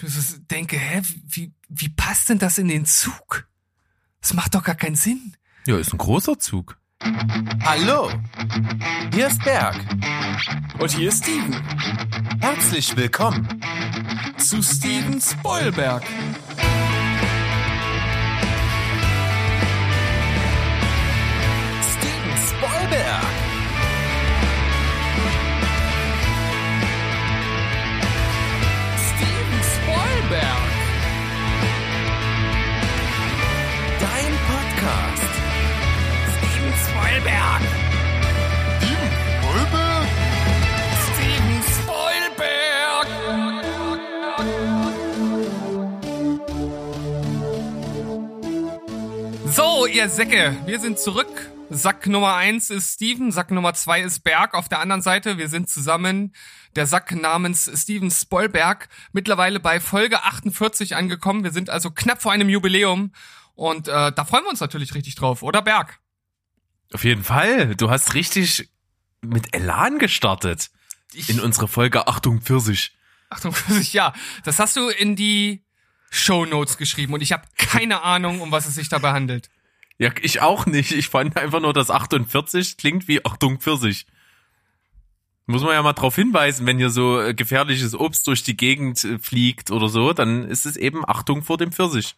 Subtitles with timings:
[0.00, 3.48] ich mir so denke, hä, wie, wie passt denn das in den Zug?
[4.20, 5.36] Das macht doch gar keinen Sinn.
[5.66, 6.78] Ja, ist ein großer Zug.
[7.64, 8.10] Hallo,
[9.12, 9.76] hier ist Berg.
[10.78, 11.52] Und hier ist Steven.
[12.40, 13.60] Herzlich willkommen
[14.38, 16.02] Zu Steven Spoilberg.
[37.20, 40.16] Steven Spoilberg.
[41.12, 43.08] Steven Spoilberg.
[49.46, 51.50] So, ihr Säcke, wir sind zurück.
[51.68, 54.54] Sack Nummer eins ist Steven, Sack Nummer zwei ist Berg.
[54.54, 56.34] Auf der anderen Seite, wir sind zusammen,
[56.74, 61.44] der Sack namens Steven Spoilberg, mittlerweile bei Folge 48 angekommen.
[61.44, 63.12] Wir sind also knapp vor einem Jubiläum
[63.54, 66.00] und äh, da freuen wir uns natürlich richtig drauf, oder Berg?
[66.92, 67.74] Auf jeden Fall.
[67.76, 68.68] Du hast richtig
[69.22, 70.70] mit Elan gestartet.
[71.12, 72.92] Ich- in unsere Folge Achtung Pfirsich.
[73.30, 73.54] Achtung,
[73.92, 74.12] ja,
[74.44, 75.62] das hast du in die
[76.10, 79.48] Show Notes geschrieben und ich habe keine Ahnung, um was es sich dabei handelt.
[79.98, 80.92] Ja, ich auch nicht.
[80.92, 84.06] Ich fand einfach nur, dass 48 klingt wie Achtung Pfirsich.
[85.46, 89.02] Muss man ja mal drauf hinweisen, wenn hier so äh, gefährliches Obst durch die Gegend
[89.04, 92.14] äh, fliegt oder so, dann ist es eben Achtung vor dem Pfirsich.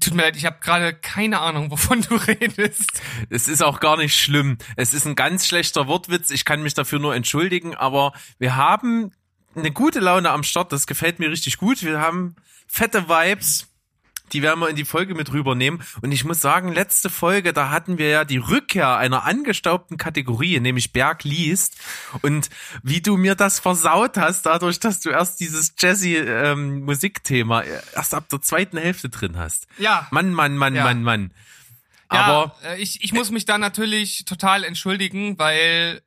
[0.00, 3.00] Tut mir leid, ich habe gerade keine Ahnung, wovon du redest.
[3.30, 4.58] Es ist auch gar nicht schlimm.
[4.76, 6.30] Es ist ein ganz schlechter Wortwitz.
[6.30, 9.12] Ich kann mich dafür nur entschuldigen, aber wir haben
[9.54, 10.72] eine gute Laune am Start.
[10.72, 11.82] Das gefällt mir richtig gut.
[11.82, 12.34] Wir haben
[12.66, 13.67] fette Vibes.
[14.32, 15.82] Die werden wir in die Folge mit rübernehmen.
[16.02, 20.60] Und ich muss sagen, letzte Folge, da hatten wir ja die Rückkehr einer angestaubten Kategorie,
[20.60, 21.76] nämlich Berg liest.
[22.22, 22.50] Und
[22.82, 27.62] wie du mir das versaut hast, dadurch, dass du erst dieses Jazzy-Musikthema
[27.94, 29.66] erst ab der zweiten Hälfte drin hast.
[29.78, 30.06] Ja.
[30.10, 30.84] Mann, Mann, Mann, Ja.
[30.84, 31.32] Mann, Mann.
[32.10, 36.00] Ja, Aber äh, ich, ich muss mich da natürlich total entschuldigen, weil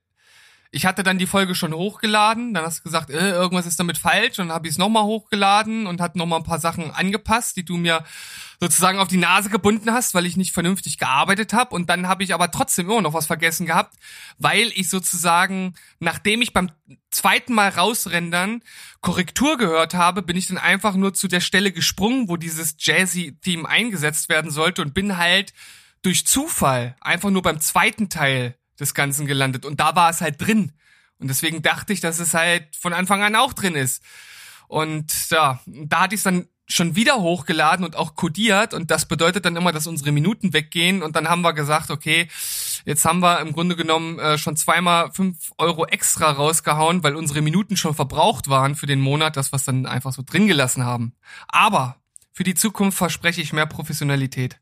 [0.74, 3.98] ich hatte dann die Folge schon hochgeladen, dann hast du gesagt, äh, irgendwas ist damit
[3.98, 4.40] falsch.
[4.40, 7.76] Und habe ich es nochmal hochgeladen und hat nochmal ein paar Sachen angepasst, die du
[7.76, 8.06] mir
[8.62, 12.24] sozusagen auf die Nase gebunden hast, weil ich nicht vernünftig gearbeitet habe und dann habe
[12.24, 13.98] ich aber trotzdem immer noch was vergessen gehabt,
[14.38, 16.72] weil ich sozusagen, nachdem ich beim
[17.10, 18.62] zweiten Mal rausrendern
[19.02, 23.68] Korrektur gehört habe, bin ich dann einfach nur zu der Stelle gesprungen, wo dieses Jazzy-Theme
[23.68, 25.54] eingesetzt werden sollte und bin halt
[26.04, 30.42] durch Zufall einfach nur beim zweiten Teil des Ganzen gelandet und da war es halt
[30.42, 30.74] drin.
[31.20, 34.04] Und deswegen dachte ich, dass es halt von Anfang an auch drin ist.
[34.68, 39.06] Und ja, da hatte ich es dann schon wieder hochgeladen und auch codiert und das
[39.06, 42.30] bedeutet dann immer, dass unsere Minuten weggehen und dann haben wir gesagt, okay,
[42.86, 47.42] jetzt haben wir im Grunde genommen äh, schon zweimal fünf Euro extra rausgehauen, weil unsere
[47.42, 51.14] Minuten schon verbraucht waren für den Monat, das was dann einfach so drin gelassen haben.
[51.50, 51.98] Aber
[52.32, 54.61] für die Zukunft verspreche ich mehr Professionalität.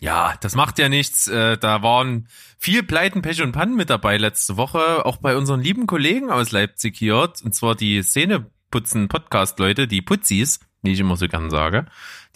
[0.00, 1.26] Ja, das macht ja nichts.
[1.26, 2.28] Äh, Da waren
[2.58, 6.52] viel Pleiten, Pech und Pannen mit dabei letzte Woche, auch bei unseren lieben Kollegen aus
[6.52, 11.86] Leipzig hier, und zwar die Szeneputzen-Podcast-Leute, die Putzis, wie ich immer so gern sage,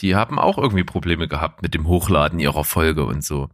[0.00, 3.48] die haben auch irgendwie Probleme gehabt mit dem Hochladen ihrer Folge und so.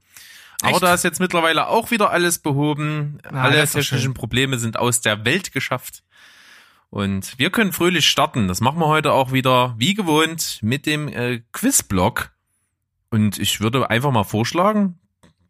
[0.62, 0.82] Aber Echt?
[0.82, 3.18] da ist jetzt mittlerweile auch wieder alles behoben.
[3.24, 4.14] Ah, Alle technischen.
[4.14, 6.02] Probleme sind aus der Welt geschafft.
[6.90, 8.48] Und wir können fröhlich starten.
[8.48, 12.30] Das machen wir heute auch wieder, wie gewohnt, mit dem äh, Quizblock.
[13.10, 14.98] Und ich würde einfach mal vorschlagen,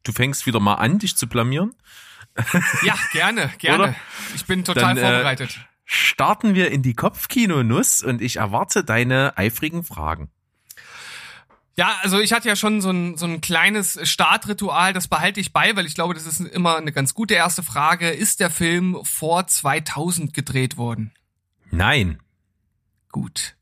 [0.04, 1.74] du fängst wieder mal an, dich zu blamieren.
[2.82, 3.82] Ja, gerne, gerne.
[3.82, 3.94] Oder?
[4.34, 5.58] Ich bin total Dann, äh, vorbereitet.
[5.84, 10.30] Starten wir in die Kopfkino-Nuss und ich erwarte deine eifrigen Fragen.
[11.76, 15.52] Ja, also ich hatte ja schon so ein, so ein kleines Startritual, das behalte ich
[15.52, 18.10] bei, weil ich glaube, das ist immer eine ganz gute erste Frage.
[18.10, 21.12] Ist der Film vor 2000 gedreht worden?
[21.70, 22.20] Nein.
[23.12, 23.54] Gut.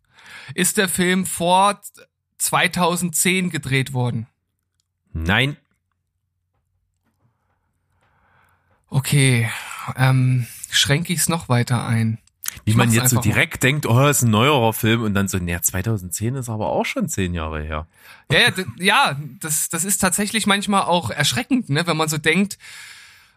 [0.54, 1.80] Ist der Film vor
[2.46, 4.26] 2010 gedreht worden?
[5.12, 5.56] Nein.
[8.88, 9.50] Okay,
[9.96, 12.18] ähm, schränke ich es noch weiter ein.
[12.64, 13.22] Wie Ich man jetzt so einfach mal.
[13.22, 16.87] direkt denkt, oh, ist ein neuerer Film und dann so, naja, 2010 ist aber auch
[16.87, 17.87] schon zehn Jahre her.
[18.31, 22.58] Ja, ja, ja das, das ist tatsächlich manchmal auch erschreckend, ne, wenn man so denkt,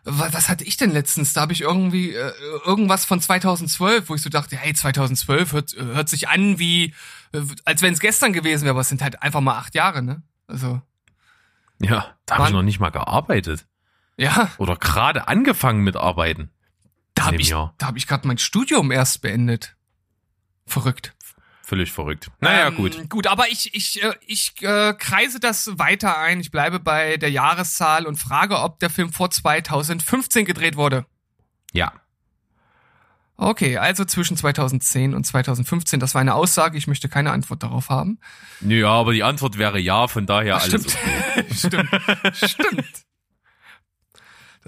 [0.05, 1.33] was hatte ich denn letztens?
[1.33, 2.31] Da habe ich irgendwie äh,
[2.65, 6.93] irgendwas von 2012, wo ich so dachte, hey, 2012 hört, hört sich an wie,
[7.33, 10.01] äh, als wenn es gestern gewesen wäre, aber es sind halt einfach mal acht Jahre,
[10.01, 10.23] ne?
[10.47, 10.81] Also,
[11.79, 13.67] Ja, da habe ich noch nicht mal gearbeitet.
[14.17, 16.49] ja, Oder gerade angefangen mit Arbeiten.
[17.13, 19.75] da habe ich, da hab ich gerade mein Studium erst beendet.
[20.65, 21.13] Verrückt.
[21.69, 22.31] Völlig verrückt.
[22.39, 23.09] Naja, Ähm, gut.
[23.11, 26.39] Gut, aber ich, ich, äh, ich äh, kreise das weiter ein.
[26.39, 31.05] Ich bleibe bei der Jahreszahl und frage, ob der Film vor 2015 gedreht wurde.
[31.71, 31.93] Ja.
[33.37, 35.99] Okay, also zwischen 2010 und 2015.
[35.99, 36.75] Das war eine Aussage.
[36.75, 38.17] Ich möchte keine Antwort darauf haben.
[38.61, 40.91] Ja, aber die Antwort wäre ja, von daher Ach, alles.
[40.91, 41.55] stimmt.
[41.55, 41.89] stimmt.
[42.33, 43.05] Stimmt.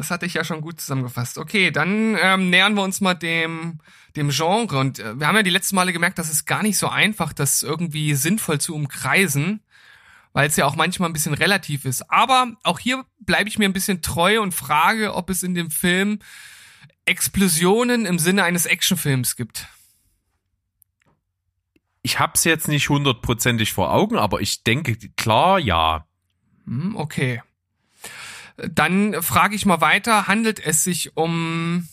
[0.02, 1.38] Das hatte ich ja schon gut zusammengefasst.
[1.38, 3.78] Okay, dann ähm, nähern wir uns mal dem,
[4.16, 4.80] dem Genre.
[4.80, 7.34] Und äh, wir haben ja die letzten Male gemerkt, das ist gar nicht so einfach,
[7.34, 9.62] das irgendwie sinnvoll zu umkreisen,
[10.34, 12.10] weil es ja auch manchmal ein bisschen relativ ist.
[12.10, 15.70] Aber auch hier bleibe ich mir ein bisschen treu und frage, ob es in dem
[15.70, 16.18] Film
[17.06, 19.68] Explosionen im Sinne eines Actionfilms gibt.
[22.02, 26.08] Ich hab's jetzt nicht hundertprozentig vor Augen, aber ich denke, klar, ja.
[26.66, 27.44] Hm, okay.
[28.70, 31.88] Dann frage ich mal weiter, handelt es sich um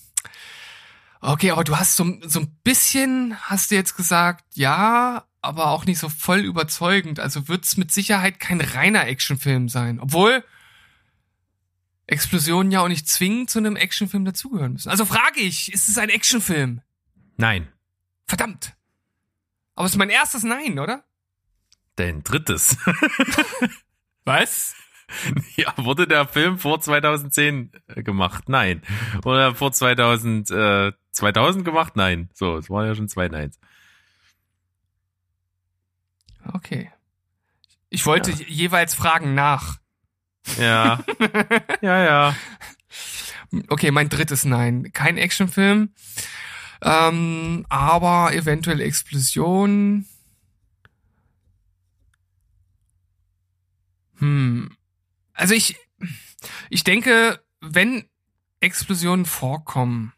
[1.20, 5.84] Okay, aber du hast so, so ein bisschen, hast du jetzt gesagt, ja, aber auch
[5.84, 7.18] nicht so voll überzeugend.
[7.18, 9.98] Also wird's mit Sicherheit kein reiner Actionfilm sein.
[9.98, 10.44] Obwohl
[12.06, 14.88] Explosionen ja auch nicht zwingend zu einem Actionfilm dazugehören müssen.
[14.88, 16.82] Also frage ich, ist es ein Actionfilm?
[17.36, 17.68] Nein.
[18.26, 18.74] Verdammt.
[19.74, 21.04] Aber es ist mein erstes Nein, oder?
[21.96, 22.76] Dein drittes.
[24.24, 24.74] Was?
[25.56, 28.48] ja, wurde der Film vor 2010 gemacht?
[28.48, 28.82] Nein.
[29.24, 31.96] Oder vor 2000, äh, 2000 gemacht?
[31.96, 32.28] Nein.
[32.34, 33.58] So, es waren ja schon zwei Neins.
[36.52, 36.90] Okay.
[37.90, 38.36] Ich wollte Ja.
[38.46, 39.78] jeweils fragen nach.
[40.58, 41.04] Ja.
[41.80, 42.36] ja, ja.
[43.68, 44.90] Okay, mein drittes Nein.
[44.92, 45.90] Kein Actionfilm.
[46.82, 50.06] Ähm, aber eventuell Explosion.
[54.18, 54.70] Hm.
[55.38, 55.76] Also ich,
[56.68, 58.04] ich denke, wenn
[58.60, 60.12] Explosionen vorkommen,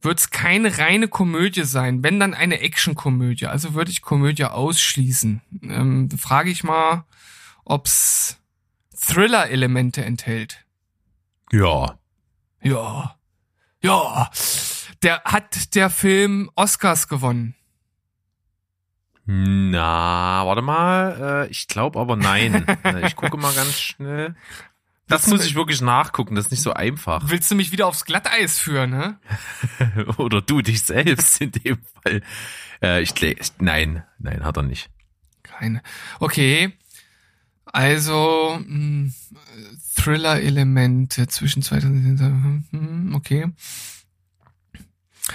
[0.00, 3.46] wird's keine reine Komödie sein, wenn dann eine Actionkomödie.
[3.46, 5.42] Also würde ich Komödie ausschließen.
[5.62, 7.04] Ähm, frage ich mal,
[7.64, 8.38] ob's
[8.98, 10.64] Thriller-Elemente enthält.
[11.52, 11.98] Ja.
[12.62, 13.16] Ja.
[13.82, 14.30] Ja.
[15.02, 17.54] Der hat der Film Oscars gewonnen.
[19.30, 21.44] Na, warte mal.
[21.44, 22.64] Äh, ich glaube aber nein.
[22.82, 24.34] Na, ich gucke mal ganz schnell.
[25.06, 26.34] Das Willst muss ich wirklich nachgucken.
[26.34, 27.22] Das ist nicht so einfach.
[27.26, 29.18] Willst du mich wieder aufs Glatteis führen, ne?
[30.16, 32.22] Oder du dich selbst in dem Fall.
[32.82, 33.12] Äh, ich,
[33.58, 34.88] Nein, nein, hat er nicht.
[35.42, 35.82] Keine.
[36.20, 36.72] Okay.
[37.66, 39.12] Also, mh,
[39.94, 42.18] Thriller-Elemente zwischen 2000
[42.70, 43.46] hm, okay.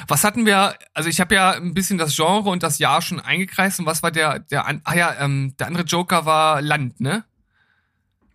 [0.08, 3.20] Was hatten wir, also ich habe ja ein bisschen das Genre und das Jahr schon
[3.20, 7.26] eingekreist und was war der, der, ah ja, ähm, der andere Joker war Land, ne?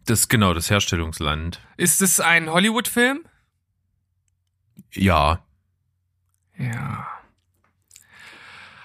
[0.05, 1.61] Das genau das Herstellungsland.
[1.77, 3.25] Ist es ein Hollywood-Film?
[4.93, 5.45] Ja.
[6.57, 7.07] Ja.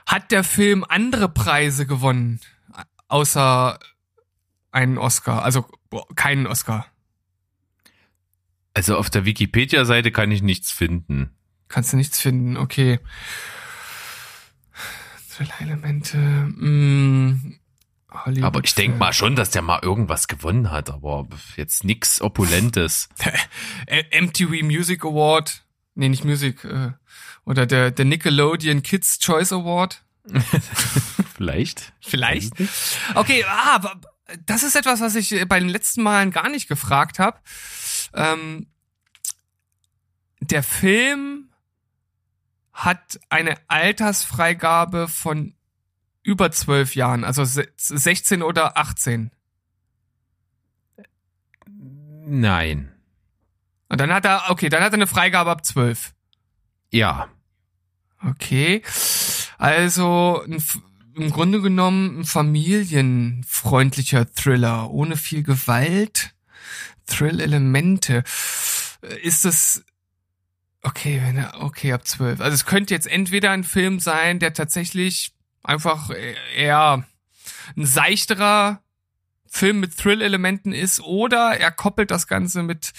[0.06, 2.42] Hat der Film andere Preise gewonnen,
[3.08, 3.80] außer
[4.72, 5.44] einen Oscar?
[5.44, 5.66] Also
[6.16, 6.88] keinen Oscar.
[8.74, 11.36] Also auf der Wikipedia-Seite kann ich nichts finden.
[11.68, 13.00] Kannst du nichts finden, okay.
[15.36, 16.18] Thriller-Elemente.
[16.18, 17.58] Mm,
[18.12, 22.22] Hollywood Aber ich denke mal schon, dass der mal irgendwas gewonnen hat, aber jetzt nix
[22.22, 23.10] Opulentes.
[24.22, 25.64] MTV Music Award.
[25.96, 26.64] Nee, nicht Music.
[26.64, 26.92] Äh,
[27.46, 30.04] oder der, der Nickelodeon Kids Choice Award.
[31.36, 31.94] Vielleicht.
[32.00, 32.54] Vielleicht.
[33.16, 34.00] Okay, ah, aber
[34.46, 37.40] das ist etwas, was ich bei den letzten Malen gar nicht gefragt habe.
[38.14, 38.68] Ähm,
[40.40, 41.50] der Film
[42.84, 45.54] hat eine Altersfreigabe von
[46.24, 49.32] über zwölf Jahren, also se- 16 oder 18.
[52.26, 52.92] Nein.
[53.90, 56.14] Und dann hat er, okay, dann hat er eine Freigabe ab 12.
[56.92, 57.28] Ja.
[58.26, 58.82] Okay.
[59.58, 60.64] Also ein,
[61.16, 66.34] im Grunde genommen ein familienfreundlicher Thriller, ohne viel Gewalt,
[67.06, 68.24] Thrill-Elemente.
[69.22, 69.84] Ist das
[70.84, 72.40] okay, wenn er okay ab zwölf.
[72.40, 76.10] Also es könnte jetzt entweder ein Film sein, der tatsächlich einfach
[76.56, 77.06] eher
[77.76, 78.82] ein seichterer
[79.48, 82.94] Film mit Thrill-Elementen ist, oder er koppelt das Ganze mit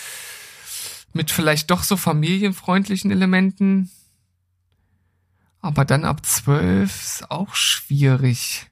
[1.15, 3.91] mit vielleicht doch so familienfreundlichen Elementen.
[5.61, 8.67] Aber dann ab zwölf ist auch schwierig.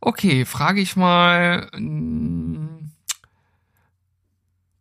[0.00, 1.68] Okay, frage ich mal.
[1.76, 2.75] mm,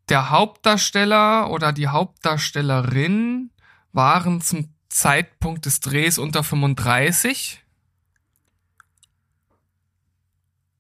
[0.09, 3.49] Der Hauptdarsteller oder die Hauptdarstellerin
[3.91, 7.63] waren zum Zeitpunkt des Drehs unter 35.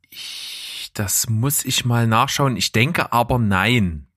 [0.09, 2.55] Ich, das muss ich mal nachschauen.
[2.55, 4.07] Ich denke aber nein.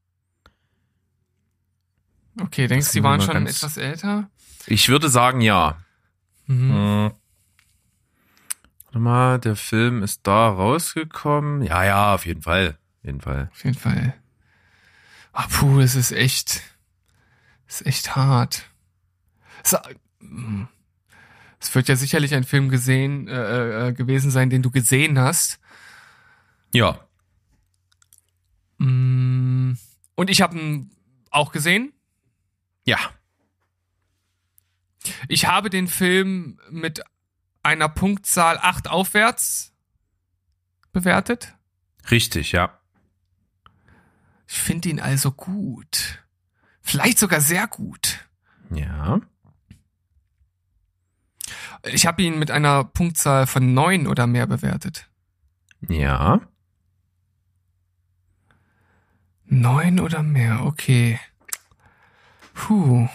[2.41, 4.31] Okay, denkst du, die waren schon etwas älter?
[4.67, 5.79] Ich würde sagen ja.
[6.47, 6.73] Mhm.
[6.73, 7.13] Hm.
[8.85, 11.63] Warte mal, der Film ist da rausgekommen.
[11.63, 12.79] Ja, ja, auf jeden Fall.
[13.01, 13.49] Auf jeden Fall.
[13.53, 14.15] Auf jeden Fall.
[15.41, 16.63] Ah, puh, das ist echt,
[17.69, 18.69] das ist echt hart.
[19.63, 19.79] So,
[20.19, 20.67] hm.
[21.61, 25.61] Es wird ja sicherlich ein Film gesehen äh, äh, gewesen sein, den du gesehen hast.
[26.75, 27.07] Ja.
[28.79, 29.75] Mm,
[30.17, 30.91] Und ich habe ihn
[31.31, 31.93] auch gesehen.
[32.85, 32.99] Ja.
[35.29, 37.03] Ich habe den Film mit
[37.63, 39.73] einer Punktzahl 8 aufwärts
[40.93, 41.55] bewertet.
[42.11, 42.81] Richtig, ja.
[44.49, 46.25] Ich finde ihn also gut.
[46.81, 48.27] Vielleicht sogar sehr gut.
[48.71, 49.21] Ja.
[51.85, 55.09] Ich habe ihn mit einer Punktzahl von 9 oder mehr bewertet.
[55.87, 56.41] Ja.
[59.45, 61.21] 9 oder mehr, okay.
[62.55, 63.09] Puh.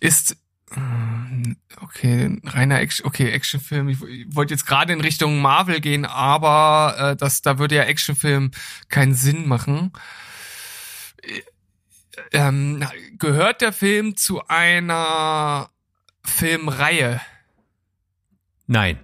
[0.00, 0.36] Ist
[0.76, 3.88] ähm, okay, ein reiner Action, okay, Actionfilm.
[3.88, 7.84] Ich, ich wollte jetzt gerade in Richtung Marvel gehen, aber äh, das, da würde ja
[7.84, 8.50] Actionfilm
[8.88, 9.92] keinen Sinn machen.
[11.22, 11.42] Äh,
[12.32, 12.84] Ähm,
[13.18, 15.70] gehört der Film zu einer
[16.24, 17.20] Filmreihe?
[18.66, 18.98] Nein.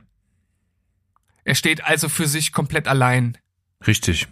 [1.45, 3.39] Er steht also für sich komplett allein.
[3.87, 4.27] Richtig.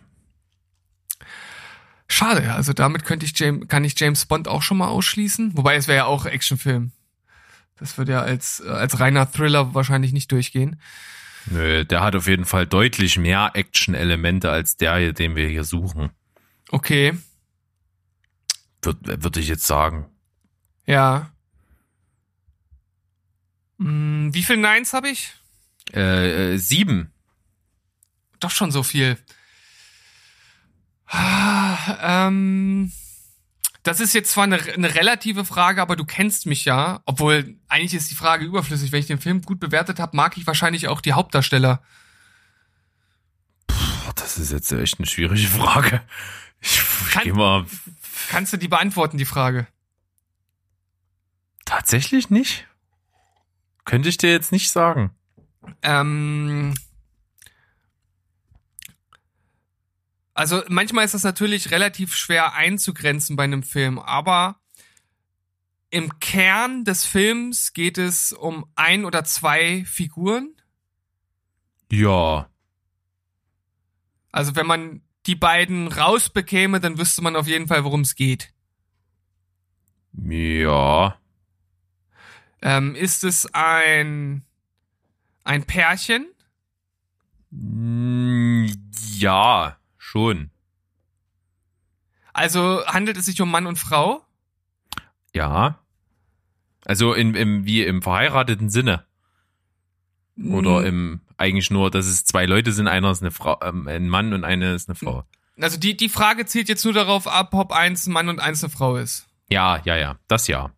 [2.09, 5.57] Schade, also damit könnte ich James, kann ich James Bond auch schon mal ausschließen.
[5.57, 6.93] Wobei es wäre ja auch Actionfilm.
[7.77, 10.81] Das würde ja als, äh, als reiner Thriller wahrscheinlich nicht durchgehen.
[11.47, 15.65] Nö, der hat auf jeden Fall deutlich mehr Action-Elemente als der, hier, den wir hier
[15.65, 16.11] suchen.
[16.71, 17.15] Okay,
[18.85, 20.07] Würde würd ich jetzt sagen.
[20.87, 21.31] ja.
[23.79, 25.33] Hm, wie viel Nines habe ich?
[25.93, 27.13] Äh, äh, sieben.
[28.41, 29.19] Doch schon so viel.
[31.07, 32.93] Ah, ähm,
[33.83, 37.03] das ist jetzt zwar eine, eine relative Frage, aber du kennst mich ja.
[37.05, 38.93] Obwohl, eigentlich ist die Frage überflüssig.
[38.93, 41.83] Wenn ich den Film gut bewertet habe, mag ich wahrscheinlich auch die Hauptdarsteller.
[43.67, 46.01] Boah, das ist jetzt echt eine schwierige Frage.
[46.61, 47.67] Ich, ich Kann- geh mal.
[48.29, 49.67] Kannst du die beantworten, die Frage?
[51.65, 52.67] Tatsächlich nicht?
[53.85, 55.11] Könnte ich dir jetzt nicht sagen.
[55.83, 56.75] Ähm,
[60.35, 64.61] also manchmal ist das natürlich relativ schwer einzugrenzen bei einem Film, aber
[65.91, 70.55] im Kern des Films geht es um ein oder zwei Figuren.
[71.91, 72.51] Ja.
[74.33, 78.53] Also wenn man die beiden rausbekäme, dann wüsste man auf jeden Fall, worum es geht.
[80.13, 81.19] Ja.
[82.63, 84.45] Ähm, ist es ein
[85.45, 86.27] ein Pärchen?
[87.51, 88.67] Mm,
[89.17, 90.51] Ja, schon.
[92.33, 94.25] Also handelt es sich um Mann und Frau?
[95.35, 95.79] Ja.
[96.85, 99.05] Also in, im, wie im verheirateten Sinne.
[100.39, 103.89] Oder Hm, im eigentlich nur, dass es zwei Leute sind, einer ist eine Frau, ähm,
[103.89, 105.25] ein Mann und eine ist eine Frau.
[105.61, 108.63] Also die die Frage zielt jetzt nur darauf ab, ob eins ein Mann und eins
[108.65, 109.27] eine Frau ist.
[109.49, 110.17] Ja, ja, ja.
[110.27, 110.71] Das ja.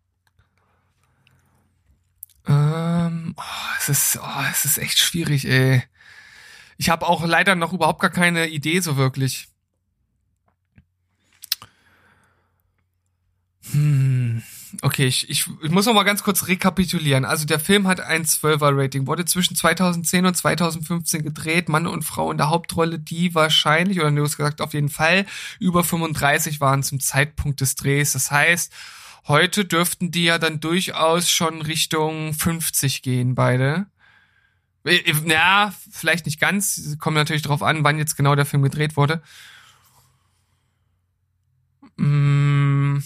[2.46, 3.42] Ähm, oh,
[3.78, 5.82] es ist, oh, es ist echt schwierig, ey.
[6.78, 9.48] Ich habe auch leider noch überhaupt gar keine Idee so wirklich.
[13.72, 14.42] Hm.
[14.82, 17.24] Okay, ich, ich, ich muss noch mal ganz kurz rekapitulieren.
[17.24, 21.68] Also der Film hat ein 12er Rating, wurde zwischen 2010 und 2015 gedreht.
[21.68, 25.26] Mann und Frau in der Hauptrolle, die wahrscheinlich, oder hast gesagt, auf jeden Fall
[25.58, 28.12] über 35 waren zum Zeitpunkt des Drehs.
[28.12, 28.72] Das heißt,
[29.28, 33.86] heute dürften die ja dann durchaus schon Richtung 50 gehen, beide.
[34.84, 36.96] Äh, äh, Ja, vielleicht nicht ganz.
[36.98, 39.22] Kommt natürlich drauf an, wann jetzt genau der Film gedreht wurde.
[41.96, 42.98] Mm,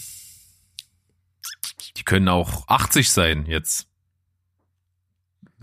[2.01, 3.87] Die können auch 80 sein jetzt.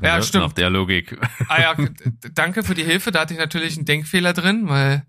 [0.00, 0.45] Ja, Ne, stimmt.
[0.45, 1.18] Nach der Logik.
[1.49, 1.76] Ah ja,
[2.33, 3.11] danke für die Hilfe.
[3.11, 5.04] Da hatte ich natürlich einen Denkfehler drin, weil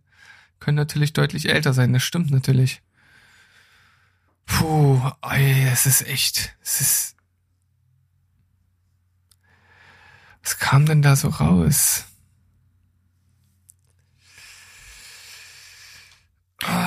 [0.59, 1.93] können natürlich deutlich älter sein.
[1.93, 2.81] Das stimmt natürlich.
[4.47, 7.15] Puh, ey, es ist echt, es ist.
[10.41, 12.05] Was kam denn da so raus?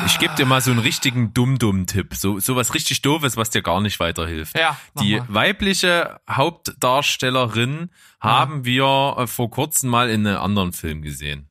[0.04, 2.14] Ich gebe dir mal so einen richtigen Dumm-Dumm-Tipp.
[2.14, 4.56] So, so was richtig Doofes, was dir gar nicht weiterhilft.
[4.58, 5.26] Ja, Die mal.
[5.28, 11.48] weibliche Hauptdarstellerin haben wir äh, vor kurzem mal in einem anderen Film gesehen.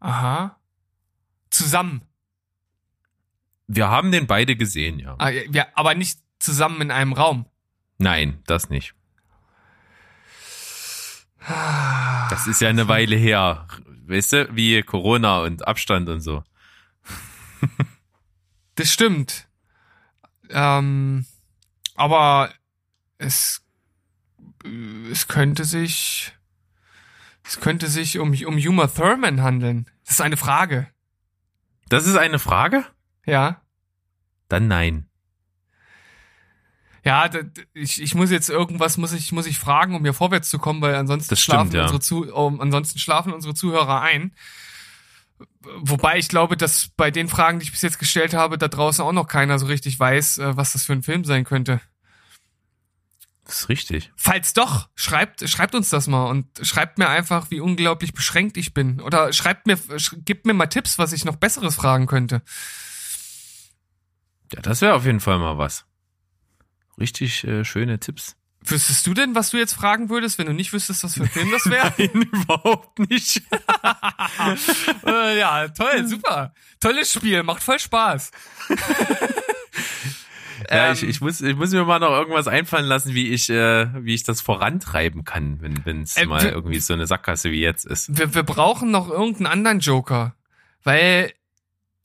[0.00, 0.56] Aha.
[1.50, 2.02] Zusammen.
[3.66, 5.16] Wir haben den beide gesehen, ja.
[5.18, 7.46] Ah, ja, aber nicht zusammen in einem Raum.
[7.98, 8.94] Nein, das nicht.
[11.48, 13.66] Das ist ja eine Weile her.
[14.06, 16.44] Weißt du, wie Corona und Abstand und so.
[18.76, 19.48] Das stimmt.
[20.50, 21.24] Ähm,
[21.94, 22.50] aber
[23.16, 23.62] es,
[25.10, 26.34] es könnte sich,
[27.42, 29.90] es könnte sich um, um Uma Thurman handeln.
[30.04, 30.88] Das ist eine Frage.
[31.88, 32.84] Das ist eine Frage?
[33.24, 33.62] Ja.
[34.48, 35.08] Dann nein.
[37.06, 37.30] Ja,
[37.72, 40.80] ich, ich muss jetzt irgendwas muss ich muss ich fragen, um hier vorwärts zu kommen,
[40.82, 41.82] weil ansonsten Das schlafen stimmt, ja.
[41.82, 44.34] unsere zu, um, ansonsten schlafen unsere Zuhörer ein.
[45.60, 49.04] Wobei ich glaube, dass bei den Fragen, die ich bis jetzt gestellt habe, da draußen
[49.04, 51.80] auch noch keiner so richtig weiß, äh, was das für ein Film sein könnte.
[53.44, 54.10] Das ist richtig.
[54.16, 58.74] Falls doch, schreibt, schreibt uns das mal und schreibt mir einfach, wie unglaublich beschränkt ich
[58.74, 59.00] bin.
[59.00, 62.42] Oder schreibt mir, sch gebt mir mal Tipps, was ich noch Besseres fragen könnte.
[64.52, 65.86] Ja, das wäre auf jeden Fall mal was.
[66.98, 68.36] Richtig äh, schöne Tipps.
[68.68, 71.28] Wüsstest du denn, was du jetzt fragen würdest, wenn du nicht wüsstest, was für ein
[71.28, 71.92] Film das wäre?
[71.98, 73.42] Nein, überhaupt nicht.
[75.06, 76.52] äh, ja, toll, super.
[76.80, 78.30] Tolles Spiel, macht voll Spaß.
[80.70, 83.50] Ja, Ähm, ich, ich, muss, ich muss mir mal noch irgendwas einfallen lassen, wie ich,
[83.50, 87.50] äh, wie ich das vorantreiben kann, wenn es Äh, mal wir- irgendwie so eine Sackgasse
[87.50, 88.16] wie jetzt ist.
[88.16, 90.34] Wir, wir brauchen noch irgendeinen anderen Joker.
[90.82, 91.32] Weil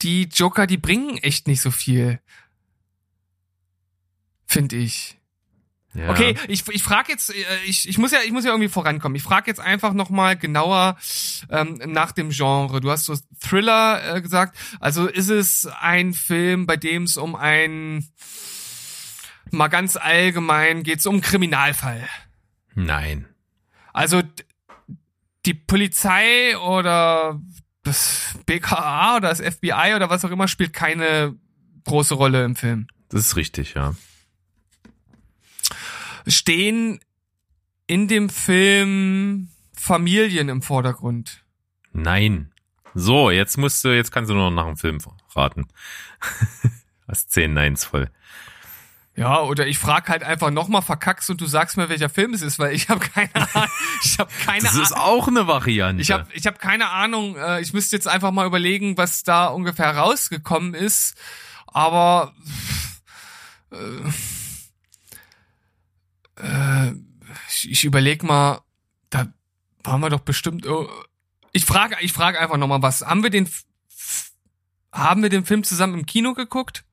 [0.02, 2.20] die Joker, die bringen echt nicht so viel.
[4.52, 5.16] Finde ich.
[5.94, 6.10] Ja.
[6.10, 9.16] Okay, ich, ich frage jetzt, äh, ich, ich muss ja, ich muss ja irgendwie vorankommen.
[9.16, 10.96] Ich frage jetzt einfach noch mal genauer
[11.50, 12.80] ähm, nach dem Genre.
[12.80, 14.56] Du hast so Thriller äh, gesagt.
[14.78, 18.06] Also ist es ein Film, bei dem es um ein
[19.50, 22.08] mal ganz allgemein geht es um einen Kriminalfall.
[22.74, 23.26] Nein.
[23.92, 24.22] Also
[25.46, 27.40] die Polizei oder
[27.84, 31.36] das BKA oder das FBI oder was auch immer spielt keine
[31.84, 32.86] große Rolle im Film.
[33.08, 33.94] Das ist richtig, ja.
[36.26, 37.00] Stehen
[37.86, 41.44] in dem Film Familien im Vordergrund?
[41.92, 42.52] Nein.
[42.94, 44.98] So, jetzt musst du, jetzt kannst du nur noch nach dem Film
[45.34, 45.66] raten.
[47.08, 48.10] Hast zehn Neins voll.
[49.14, 52.40] Ja, oder ich frage halt einfach nochmal verkackst und du sagst mir, welcher Film es
[52.40, 53.68] ist, weil ich habe keine Ahnung.
[54.04, 55.04] Ich habe keine Das ist Ahnung.
[55.04, 56.00] auch eine Variante.
[56.00, 57.36] Ich habe ich hab keine Ahnung.
[57.36, 61.14] äh, Ich müsste jetzt einfach mal überlegen, was da ungefähr rausgekommen ist.
[61.66, 62.32] Aber
[63.70, 63.76] äh,
[66.36, 66.92] äh,
[67.48, 68.60] ich, ich überleg mal,
[69.10, 69.32] da
[69.84, 70.66] waren wir doch bestimmt.
[70.66, 70.88] oh,
[71.52, 73.02] Ich frage, ich frage einfach noch mal was.
[73.02, 73.48] Haben wir den,
[74.92, 76.84] haben wir den Film zusammen im Kino geguckt?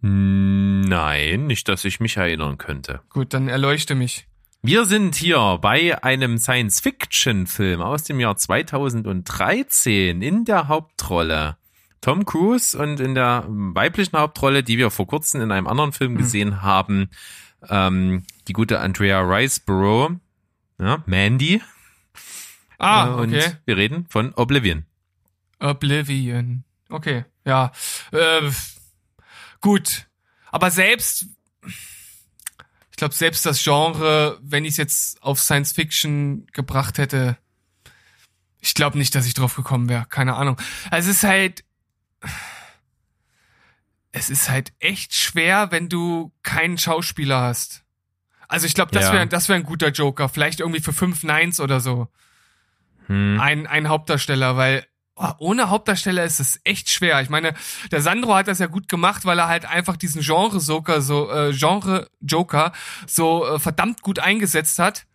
[0.00, 3.00] Nein, nicht, dass ich mich erinnern könnte.
[3.10, 4.26] Gut, dann erleuchte mich.
[4.62, 11.56] Wir sind hier bei einem Science-Fiction-Film aus dem Jahr 2013 in der Hauptrolle.
[12.00, 16.16] Tom Cruise und in der weiblichen Hauptrolle, die wir vor kurzem in einem anderen Film
[16.16, 17.10] gesehen haben,
[17.68, 20.16] ähm, die gute Andrea Riceborough,
[20.80, 21.62] ja, Mandy.
[22.78, 23.52] Ah, Äh, und okay.
[23.64, 24.84] wir reden von Oblivion.
[25.58, 26.64] Oblivion.
[26.88, 27.72] Okay, ja.
[28.12, 28.50] Äh,
[29.60, 30.06] gut.
[30.50, 31.26] Aber selbst,
[31.66, 37.36] ich glaube, selbst das Genre, wenn ich es jetzt auf Science Fiction gebracht hätte,
[38.60, 40.06] ich glaube nicht, dass ich drauf gekommen wäre.
[40.08, 40.56] Keine Ahnung.
[40.90, 41.64] Also es ist halt,
[44.18, 47.84] es ist halt echt schwer, wenn du keinen Schauspieler hast.
[48.48, 49.12] Also ich glaube, das Ja.
[49.12, 50.28] wäre das wäre ein guter Joker.
[50.28, 52.08] Vielleicht irgendwie für fünf Nines oder so
[53.06, 53.38] Hm.
[53.40, 57.20] ein, ein Hauptdarsteller, weil oh, ohne Hauptdarsteller ist es echt schwer.
[57.22, 57.54] Ich meine,
[57.90, 61.52] der Sandro hat das ja gut gemacht, weil er halt einfach diesen Genre-Joker so, äh,
[61.52, 62.72] Genre-Joker
[63.06, 65.06] so äh, verdammt gut eingesetzt hat.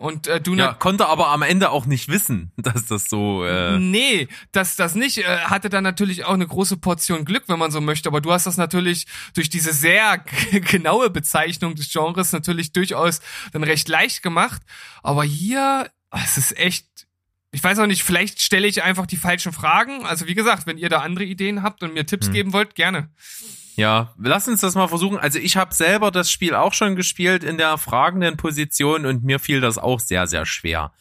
[0.00, 3.44] Und äh, du Ja, nat- konnte aber am Ende auch nicht wissen, dass das so.
[3.44, 5.18] Äh, Nee, das, das nicht.
[5.18, 8.08] Äh, hatte dann natürlich auch eine große Portion Glück, wenn man so möchte.
[8.08, 10.16] Aber du hast das natürlich durch diese sehr
[10.70, 13.20] genaue Bezeichnung des Genres natürlich durchaus
[13.52, 14.62] dann recht leicht gemacht.
[15.02, 16.86] Aber hier, ah, es ist echt.
[17.52, 20.06] Ich weiß auch nicht, vielleicht stelle ich einfach die falschen Fragen.
[20.06, 22.32] Also wie gesagt, wenn ihr da andere Ideen habt und mir Tipps Hm.
[22.32, 23.10] geben wollt, gerne.
[23.80, 25.16] Ja, lass uns das mal versuchen.
[25.16, 29.38] Also ich habe selber das Spiel auch schon gespielt in der fragenden Position und mir
[29.38, 30.92] fiel das auch sehr, sehr schwer.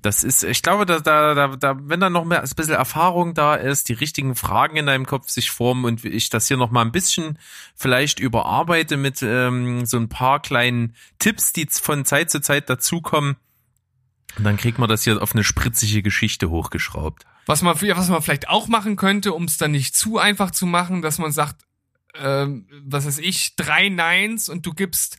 [0.00, 3.34] Das ist, ich glaube, da, da, da, da, wenn da noch mehr ein bisschen Erfahrung
[3.34, 6.70] da ist, die richtigen Fragen in deinem Kopf sich formen und ich das hier noch
[6.70, 7.36] mal ein bisschen
[7.74, 13.34] vielleicht überarbeite mit ähm, so ein paar kleinen Tipps, die von Zeit zu Zeit dazukommen,
[14.38, 17.26] dann kriegt man das hier auf eine spritzige Geschichte hochgeschraubt.
[17.46, 20.66] Was man, was man vielleicht auch machen könnte, um es dann nicht zu einfach zu
[20.66, 21.64] machen, dass man sagt,
[22.14, 25.18] ähm, was weiß ich, drei Nines und du gibst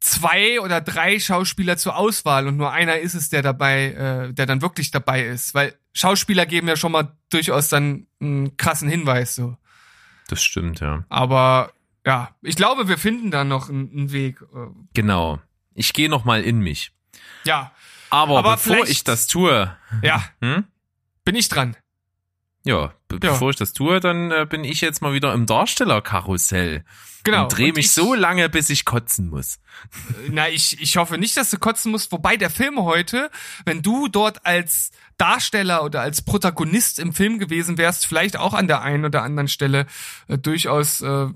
[0.00, 4.46] zwei oder drei Schauspieler zur Auswahl und nur einer ist es, der dabei, äh, der
[4.46, 5.54] dann wirklich dabei ist.
[5.54, 9.56] Weil Schauspieler geben ja schon mal durchaus dann einen krassen Hinweis so.
[10.28, 11.04] Das stimmt, ja.
[11.08, 11.72] Aber
[12.04, 14.40] ja, ich glaube, wir finden da noch einen, Weg.
[14.42, 15.40] äh, Genau.
[15.74, 16.92] Ich gehe noch mal in mich.
[17.44, 17.72] Ja,
[18.10, 20.64] Aber, Aber bevor ich das tue, ja, hm?
[21.24, 21.76] Bin ich dran.
[22.64, 23.32] Ja, be Ja.
[23.32, 26.84] bevor ich das tue, dann äh, bin ich jetzt mal wieder im Darstellerkarussell.
[27.24, 27.44] Genau.
[27.44, 29.58] Und drehe mich ich- so lange, bis ich kotzen muss.
[30.28, 32.10] Na, ich, ich hoffe nicht, dass du kotzen musst.
[32.12, 33.30] Wobei der Film heute,
[33.64, 38.66] wenn du dort als Darsteller oder als Protagonist im Film gewesen wärst, vielleicht auch an
[38.68, 39.86] der einen oder anderen Stelle
[40.28, 41.26] äh, durchaus äh,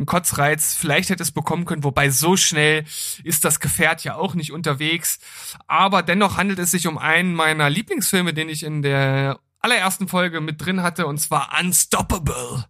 [0.00, 1.84] einen Kotzreiz vielleicht hätte es bekommen können.
[1.84, 2.84] Wobei so schnell
[3.22, 5.20] ist das Gefährt ja auch nicht unterwegs.
[5.66, 10.40] Aber dennoch handelt es sich um einen meiner Lieblingsfilme, den ich in der allerersten Folge
[10.40, 12.64] mit drin hatte, und zwar Unstoppable.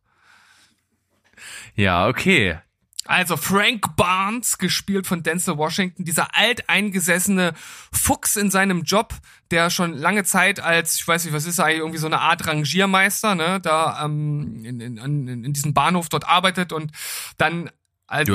[1.77, 2.59] Ja, okay.
[3.07, 7.55] Also Frank Barnes, gespielt von Denzel Washington, dieser alteingesessene
[7.93, 9.15] Fuchs in seinem Job,
[9.51, 12.21] der schon lange Zeit als, ich weiß nicht, was ist er eigentlich, irgendwie so eine
[12.21, 16.93] Art Rangiermeister, ne, da ähm, in, in, in, in diesem Bahnhof dort arbeitet und
[17.39, 17.71] dann
[18.07, 18.29] als,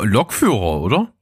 [0.00, 1.12] äh, Lokführer, oder?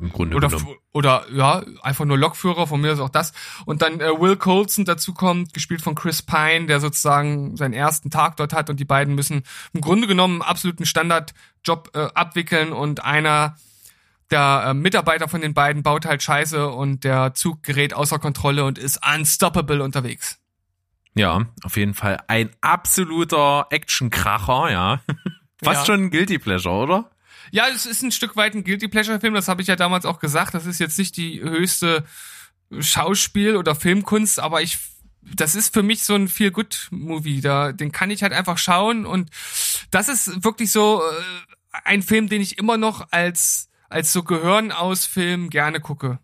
[0.00, 0.76] Im Grunde oder, genommen.
[0.92, 3.32] oder ja, einfach nur Lokführer, von mir ist auch das.
[3.66, 8.10] Und dann äh, Will Colson dazu kommt, gespielt von Chris Pine, der sozusagen seinen ersten
[8.10, 9.42] Tag dort hat und die beiden müssen
[9.72, 13.56] im Grunde genommen einen absoluten Standardjob äh, abwickeln und einer
[14.30, 18.64] der äh, Mitarbeiter von den beiden baut halt Scheiße und der Zug gerät außer Kontrolle
[18.64, 20.38] und ist unstoppable unterwegs.
[21.14, 25.00] Ja, auf jeden Fall ein absoluter Actionkracher, ja.
[25.62, 25.84] Fast Ja.
[25.86, 27.10] schon ein Guilty Pleasure, oder?
[27.54, 30.06] Ja, es ist ein Stück weit ein Guilty Pleasure Film, das habe ich ja damals
[30.06, 30.54] auch gesagt.
[30.54, 32.04] Das ist jetzt nicht die höchste
[32.80, 34.78] Schauspiel- oder Filmkunst, aber ich,
[35.22, 37.40] das ist für mich so ein Feel Good Movie.
[37.40, 39.30] Da, den kann ich halt einfach schauen und
[39.92, 44.72] das ist wirklich so äh, ein Film, den ich immer noch als als so Gehirn
[44.72, 46.18] aus Film gerne gucke.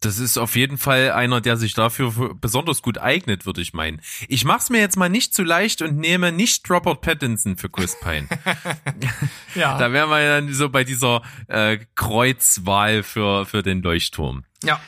[0.00, 3.72] Das ist auf jeden Fall einer, der sich dafür für- besonders gut eignet, würde ich
[3.74, 4.00] meinen.
[4.28, 7.96] Ich mach's mir jetzt mal nicht zu leicht und nehme nicht Robert Pattinson für Chris
[8.00, 8.28] Pine.
[9.54, 9.76] Ja.
[9.78, 14.44] da wären wir dann so bei dieser äh, Kreuzwahl für, für den Leuchtturm.
[14.62, 14.80] ja.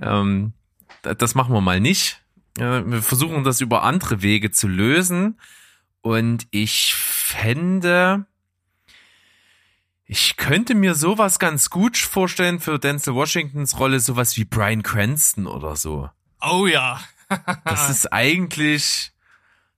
[0.00, 0.54] Ähm,
[1.02, 2.20] da- das machen wir mal nicht.
[2.56, 5.38] Wir versuchen das über andere Wege zu lösen.
[6.00, 8.26] Und ich fände,
[10.06, 15.46] ich könnte mir sowas ganz gut vorstellen für Denzel Washingtons Rolle, sowas wie Brian Cranston
[15.46, 16.10] oder so.
[16.42, 17.00] Oh ja.
[17.64, 19.13] Das ist eigentlich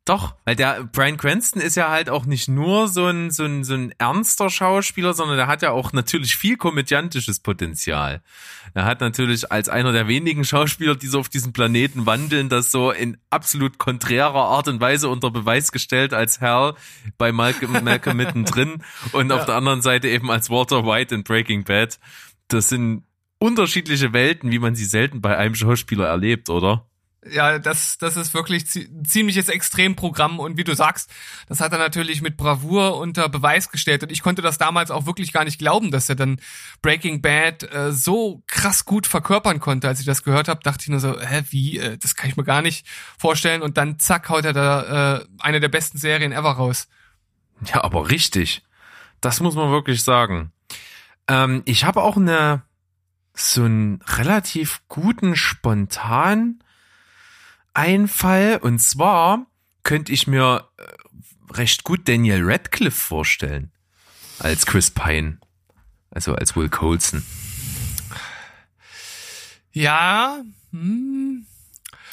[0.06, 3.64] doch, weil der Brian Cranston ist ja halt auch nicht nur so ein, so ein,
[3.64, 8.22] so ein ernster Schauspieler, sondern der hat ja auch natürlich viel komödiantisches Potenzial.
[8.72, 12.70] Er hat natürlich als einer der wenigen Schauspieler, die so auf diesem Planeten wandeln, das
[12.70, 16.74] so in absolut konträrer Art und Weise unter Beweis gestellt als Hal
[17.18, 21.64] bei Malcolm, Malcolm mittendrin und auf der anderen Seite eben als Walter White in Breaking
[21.64, 21.98] Bad.
[22.46, 23.02] Das sind
[23.38, 26.86] unterschiedliche Welten, wie man sie selten bei einem Schauspieler erlebt, oder?
[27.32, 31.10] Ja, das, das ist wirklich zie ziemliches Extremprogramm und wie du sagst,
[31.48, 35.06] das hat er natürlich mit Bravour unter Beweis gestellt und ich konnte das damals auch
[35.06, 36.40] wirklich gar nicht glauben, dass er dann
[36.82, 39.88] Breaking Bad äh, so krass gut verkörpern konnte.
[39.88, 42.36] Als ich das gehört habe, dachte ich nur so, hä, wie, äh, das kann ich
[42.36, 42.86] mir gar nicht
[43.18, 46.88] vorstellen und dann zack haut er da äh, eine der besten Serien ever raus.
[47.72, 48.62] Ja, aber richtig.
[49.20, 50.52] Das muss man wirklich sagen.
[51.28, 52.62] Ähm, ich habe auch eine
[53.36, 56.60] so einen relativ guten spontan
[57.76, 59.46] Einfall und zwar
[59.82, 63.70] könnte ich mir äh, recht gut Daniel Radcliffe vorstellen
[64.38, 65.38] als Chris Pine,
[66.10, 67.22] also als Will Colson.
[69.72, 71.46] Ja, hm,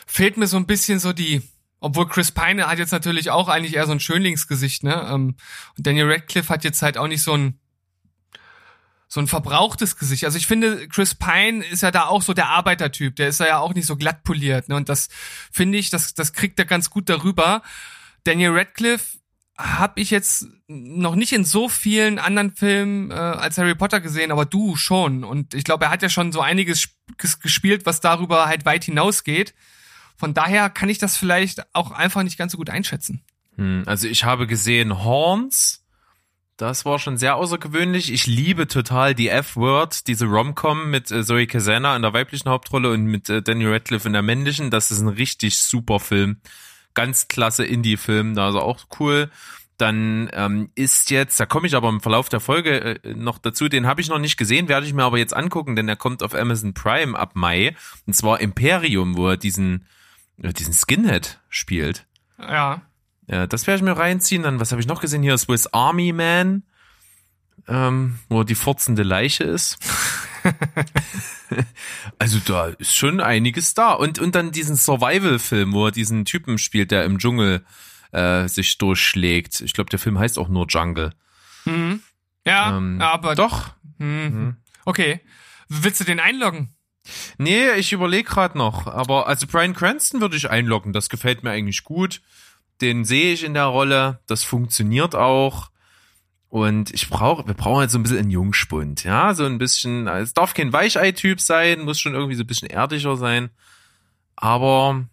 [0.05, 1.41] fehlt mir so ein bisschen so die,
[1.79, 5.07] obwohl Chris Pine hat jetzt natürlich auch eigentlich eher so ein Schönlingsgesicht, ne?
[5.09, 5.37] Ähm,
[5.77, 7.57] und Daniel Radcliffe hat jetzt halt auch nicht so ein
[9.13, 10.25] so ein verbrauchtes Gesicht.
[10.25, 13.15] Also ich finde, Chris Pine ist ja da auch so der Arbeitertyp.
[13.15, 14.69] Der ist ja auch nicht so glatt poliert.
[14.69, 14.75] Ne?
[14.75, 15.07] Und das
[15.51, 17.61] finde ich, das, das kriegt er ganz gut darüber.
[18.23, 19.19] Daniel Radcliffe
[19.55, 24.31] habe ich jetzt noch nicht in so vielen anderen Filmen äh, als Harry Potter gesehen,
[24.31, 25.23] aber du schon.
[25.23, 28.65] Und ich glaube, er hat ja schon so einiges sp- ges- gespielt, was darüber halt
[28.65, 29.53] weit hinausgeht.
[30.17, 33.21] Von daher kann ich das vielleicht auch einfach nicht ganz so gut einschätzen.
[33.57, 35.82] Hm, Also ich habe gesehen Horns.
[36.63, 38.09] Das war schon sehr außergewöhnlich.
[38.09, 42.89] Ich liebe total die F-Word, diese Rom-Com mit äh, Zoe Kazana in der weiblichen Hauptrolle
[42.91, 44.71] und mit äh, Daniel Radcliffe in der männlichen.
[44.71, 46.37] Das ist ein richtig super Film.
[46.93, 49.29] Ganz klasse Indie-Film, also auch cool.
[49.77, 53.67] Dann ähm, ist jetzt, da komme ich aber im Verlauf der Folge äh, noch dazu,
[53.67, 56.23] den habe ich noch nicht gesehen, werde ich mir aber jetzt angucken, denn er kommt
[56.23, 57.75] auf Amazon Prime ab Mai.
[58.07, 59.85] Und zwar Imperium, wo er diesen,
[60.41, 62.05] äh, diesen Skinhead spielt.
[62.39, 62.83] Ja.
[63.27, 64.43] Ja, das werde ich mir reinziehen.
[64.43, 65.23] Dann, was habe ich noch gesehen?
[65.23, 66.63] Hier Swiss Army Man,
[67.67, 69.77] ähm, wo die furzende Leiche ist.
[72.19, 73.93] also da ist schon einiges da.
[73.93, 77.65] Und, und dann diesen Survival-Film, wo er diesen Typen spielt, der im Dschungel
[78.11, 79.61] äh, sich durchschlägt.
[79.61, 81.11] Ich glaube, der Film heißt auch nur Jungle.
[81.65, 82.01] Mhm.
[82.45, 83.71] Ja, Ähm, aber Doch.
[83.97, 84.57] Mhm.
[84.85, 85.21] Okay.
[85.69, 86.75] Willst du den einloggen?
[87.37, 88.87] Nee, ich überlege gerade noch.
[88.87, 90.93] Aber also Brian Cranston würde ich einloggen.
[90.93, 92.21] Das gefällt mir eigentlich gut.
[92.81, 94.19] Den sehe ich in der Rolle.
[94.27, 95.69] Das funktioniert auch.
[96.53, 100.07] Und ich brauche, wir brauchen halt so ein bisschen einen Jungspund, ja, so ein bisschen,
[100.07, 103.49] es darf kein Weichei-Typ sein, muss schon irgendwie so ein bisschen erdiger sein,
[104.35, 105.07] aber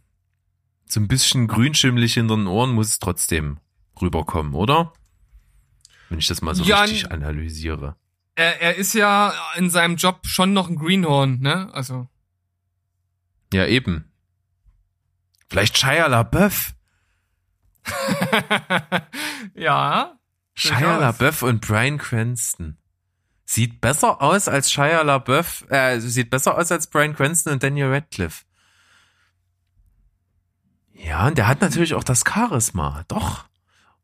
[0.85, 3.57] so ein bisschen grünschimmelig hinter den Ohren muss es trotzdem
[4.03, 4.93] rüberkommen, oder?
[6.11, 7.97] Wenn ich das mal so Ja, richtig analysiere.
[8.35, 11.73] Er, er ist ja in seinem Job schon noch ein Greenhorn, ne?
[11.73, 12.07] Also.
[13.53, 14.13] Ja, eben.
[15.49, 16.75] Vielleicht Shia LaBeouf.
[19.55, 20.19] ja.
[20.55, 20.99] Shia.
[20.99, 22.77] LaBeouf und Brian Cranston.
[23.45, 27.93] Sieht besser aus als Shia LaBeouf, äh, sieht besser aus als Brian Cranston und Daniel
[27.93, 28.45] Radcliffe.
[30.93, 33.47] Ja, und der hat natürlich auch das Charisma, doch.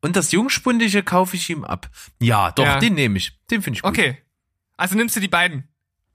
[0.01, 1.89] Und das Jungspundige kaufe ich ihm ab.
[2.19, 2.79] Ja, doch, Ja.
[2.79, 3.39] den nehme ich.
[3.49, 3.91] Den finde ich gut.
[3.91, 4.17] Okay.
[4.77, 5.67] Also nimmst du die beiden.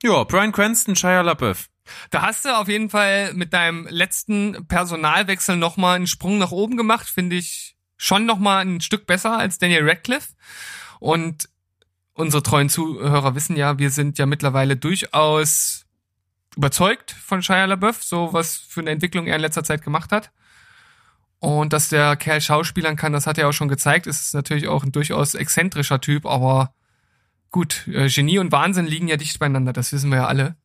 [0.03, 1.69] Ja, Brian Cranston, Shia LaBeouf.
[2.09, 6.77] Da hast du auf jeden Fall mit deinem letzten Personalwechsel nochmal einen Sprung nach oben
[6.77, 10.33] gemacht, finde ich schon nochmal ein Stück besser als Daniel Radcliffe.
[10.99, 11.49] Und
[12.13, 15.85] unsere treuen Zuhörer wissen ja, wir sind ja mittlerweile durchaus
[16.55, 20.31] überzeugt von Shia LaBeouf, so was für eine Entwicklung er in letzter Zeit gemacht hat.
[21.39, 24.07] Und dass der Kerl schauspielern kann, das hat er auch schon gezeigt.
[24.07, 26.73] Ist natürlich auch ein durchaus exzentrischer Typ, aber
[27.51, 30.55] gut, äh, Genie und Wahnsinn liegen ja dicht beieinander, das wissen wir ja alle.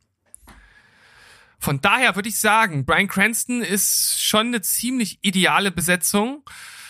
[1.59, 6.45] Von daher würde ich sagen, Brian Cranston ist schon eine ziemlich ideale Besetzung.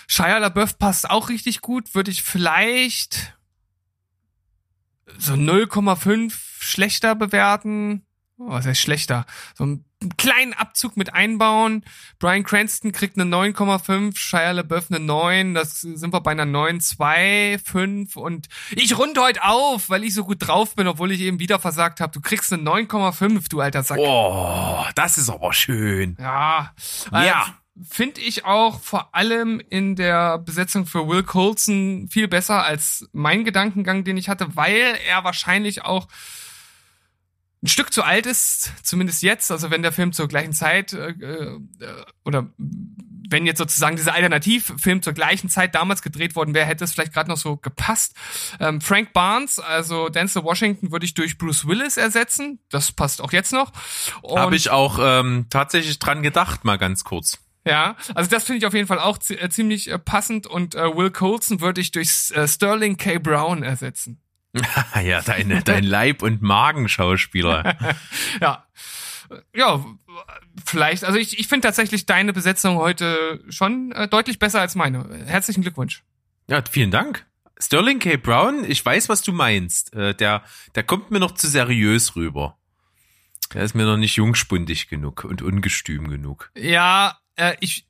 [0.07, 3.39] Shia LaBeouf passt auch richtig gut, würde ich vielleicht
[5.19, 8.05] so 0,5 schlechter bewerten.
[8.41, 9.27] Oh, was heißt schlechter?
[9.55, 9.85] So einen
[10.17, 11.85] kleinen Abzug mit einbauen.
[12.21, 15.55] Brian Cranston kriegt eine 9,5, Shia LaBeouf eine 9.
[15.55, 20.15] Das sind wir bei einer 9, 2, 5 und ich runde heute auf, weil ich
[20.15, 22.13] so gut drauf bin, obwohl ich eben wieder versagt habe.
[22.13, 23.99] Du kriegst eine 9,5, du alter Sack.
[23.99, 26.17] Oh, das ist aber schön.
[26.21, 26.73] Ja.
[27.13, 27.43] Ja.
[27.43, 33.09] Äh, Finde ich auch vor allem in der Besetzung für Will Coulson viel besser als
[33.13, 36.09] mein Gedankengang, den ich hatte, weil er wahrscheinlich auch
[37.63, 41.11] ein Stück zu alt ist, zumindest jetzt, also wenn der Film zur gleichen Zeit äh,
[41.11, 41.59] äh,
[42.25, 42.51] oder
[43.31, 47.13] wenn jetzt sozusagen dieser Alternativfilm zur gleichen Zeit damals gedreht worden wäre, hätte es vielleicht
[47.13, 48.15] gerade noch so gepasst.
[48.61, 52.61] Ähm, Frank Barnes, also Denzel Washington, würde ich durch Bruce Willis ersetzen.
[52.71, 53.73] Das passt auch jetzt noch.
[54.23, 57.39] Habe ich auch ähm, tatsächlich dran gedacht, mal ganz kurz.
[57.67, 60.97] ja, also das finde ich auf jeden Fall auch äh, ziemlich äh, passend und äh,
[60.97, 63.19] Will Coulson würde ich durch äh, Sterling K.
[63.19, 64.23] Brown ersetzen.
[65.03, 67.77] ja, deine, dein Leib- und Magenschauspieler.
[68.41, 68.65] Ja.
[69.55, 69.85] Ja,
[70.65, 75.07] vielleicht, also ich, ich finde tatsächlich deine Besetzung heute schon äh, deutlich besser als meine.
[75.27, 76.03] Herzlichen Glückwunsch.
[76.49, 77.27] Ja, vielen Dank.
[77.59, 78.17] Sterling K.
[78.17, 79.93] Brown, ich weiß, was du meinst.
[79.93, 82.57] Äh, der, der kommt mir noch zu seriös rüber.
[83.53, 86.51] Der ist mir noch nicht jungspundig genug und ungestüm genug.
[86.57, 87.88] Ja, äh, ich,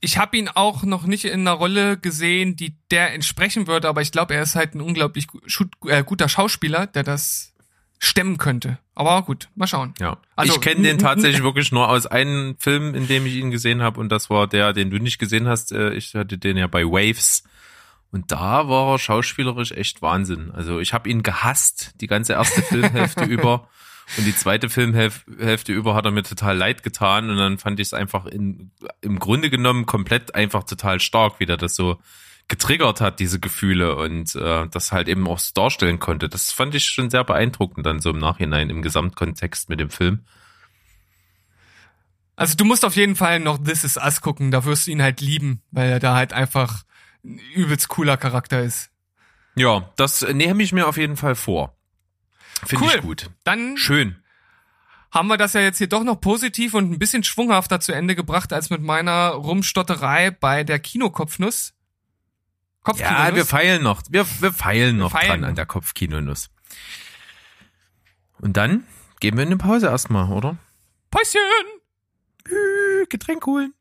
[0.00, 4.02] ich habe ihn auch noch nicht in einer Rolle gesehen, die der entsprechen würde, aber
[4.02, 5.26] ich glaube, er ist halt ein unglaublich
[5.86, 7.54] äh, guter Schauspieler, der das
[7.98, 8.78] stemmen könnte.
[8.94, 9.94] Aber gut, mal schauen.
[9.98, 10.18] Ja.
[10.36, 13.82] Also, ich kenne den tatsächlich wirklich nur aus einem Film, in dem ich ihn gesehen
[13.82, 15.72] habe, und das war der, den du nicht gesehen hast.
[15.72, 17.44] Äh, Ich hatte den ja bei Waves.
[18.12, 20.50] Und da war er schauspielerisch echt Wahnsinn.
[20.52, 23.68] Also ich habe ihn gehasst, die ganze erste Filmhälfte über.
[24.16, 27.28] Und die zweite Filmhälfte über hat er mir total leid getan.
[27.28, 31.46] Und dann fand ich es einfach in, im Grunde genommen komplett einfach total stark, wie
[31.46, 31.98] der das so
[32.48, 36.28] getriggert hat, diese Gefühle und äh, das halt eben auch darstellen konnte.
[36.28, 40.24] Das fand ich schon sehr beeindruckend dann so im Nachhinein im Gesamtkontext mit dem Film.
[42.36, 45.02] Also du musst auf jeden Fall noch This Is Us gucken, da wirst du ihn
[45.02, 46.84] halt lieben, weil er da halt einfach
[47.24, 48.90] ein übelst cooler Charakter ist.
[49.56, 51.75] Ja, das nehme ich mir auf jeden Fall vor.
[52.64, 52.92] Finde Cool.
[52.96, 53.30] ich gut.
[53.44, 54.16] Dann Schön.
[55.10, 58.14] haben wir das ja jetzt hier doch noch positiv und ein bisschen schwunghafter zu Ende
[58.14, 61.72] gebracht als mit meiner Rumstotterei bei der Kinokopfnuss.
[62.82, 63.18] Kopfkinonuss.
[63.28, 64.02] Ja, wir feilen noch.
[64.10, 66.50] Wir, wir feilen noch feilen dran an der Kopfkinonuss.
[68.38, 68.86] Und dann
[69.20, 70.56] gehen wir in eine Pause erstmal, oder?
[71.10, 71.40] Päuschen!
[72.46, 73.74] Äh, Getränk holen.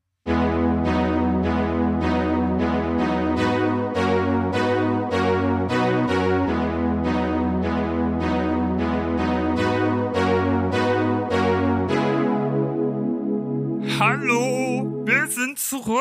[13.97, 15.95] Hallo, wir sind zurück.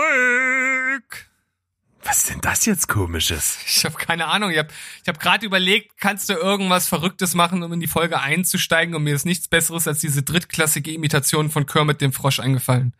[2.02, 3.59] Was ist denn das jetzt komisches?
[3.66, 4.50] Ich habe keine Ahnung.
[4.50, 4.68] Ich habe
[5.02, 8.96] ich hab gerade überlegt, kannst du irgendwas Verrücktes machen, um in die Folge einzusteigen?
[8.96, 12.94] Und mir ist nichts Besseres als diese drittklassige Imitation von Kermit dem Frosch eingefallen.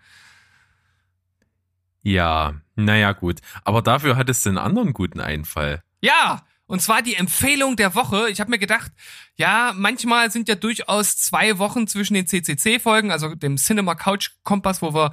[2.03, 3.41] Ja, naja, gut.
[3.65, 5.83] Aber dafür hattest du einen anderen guten Einfall.
[6.03, 8.31] Ja, Und zwar die Empfehlung der Woche.
[8.31, 8.91] Ich habe mir gedacht,
[9.37, 14.81] ja, manchmal sind ja durchaus zwei Wochen zwischen den CCC-Folgen, also dem Cinema Couch Kompass,
[14.81, 15.11] wo wir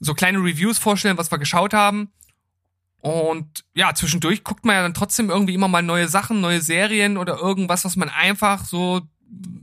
[0.00, 2.12] so kleine Reviews vorstellen, was wir geschaut haben.
[3.00, 7.16] Und ja, zwischendurch guckt man ja dann trotzdem irgendwie immer mal neue Sachen, neue Serien
[7.16, 9.02] oder irgendwas, was man einfach so,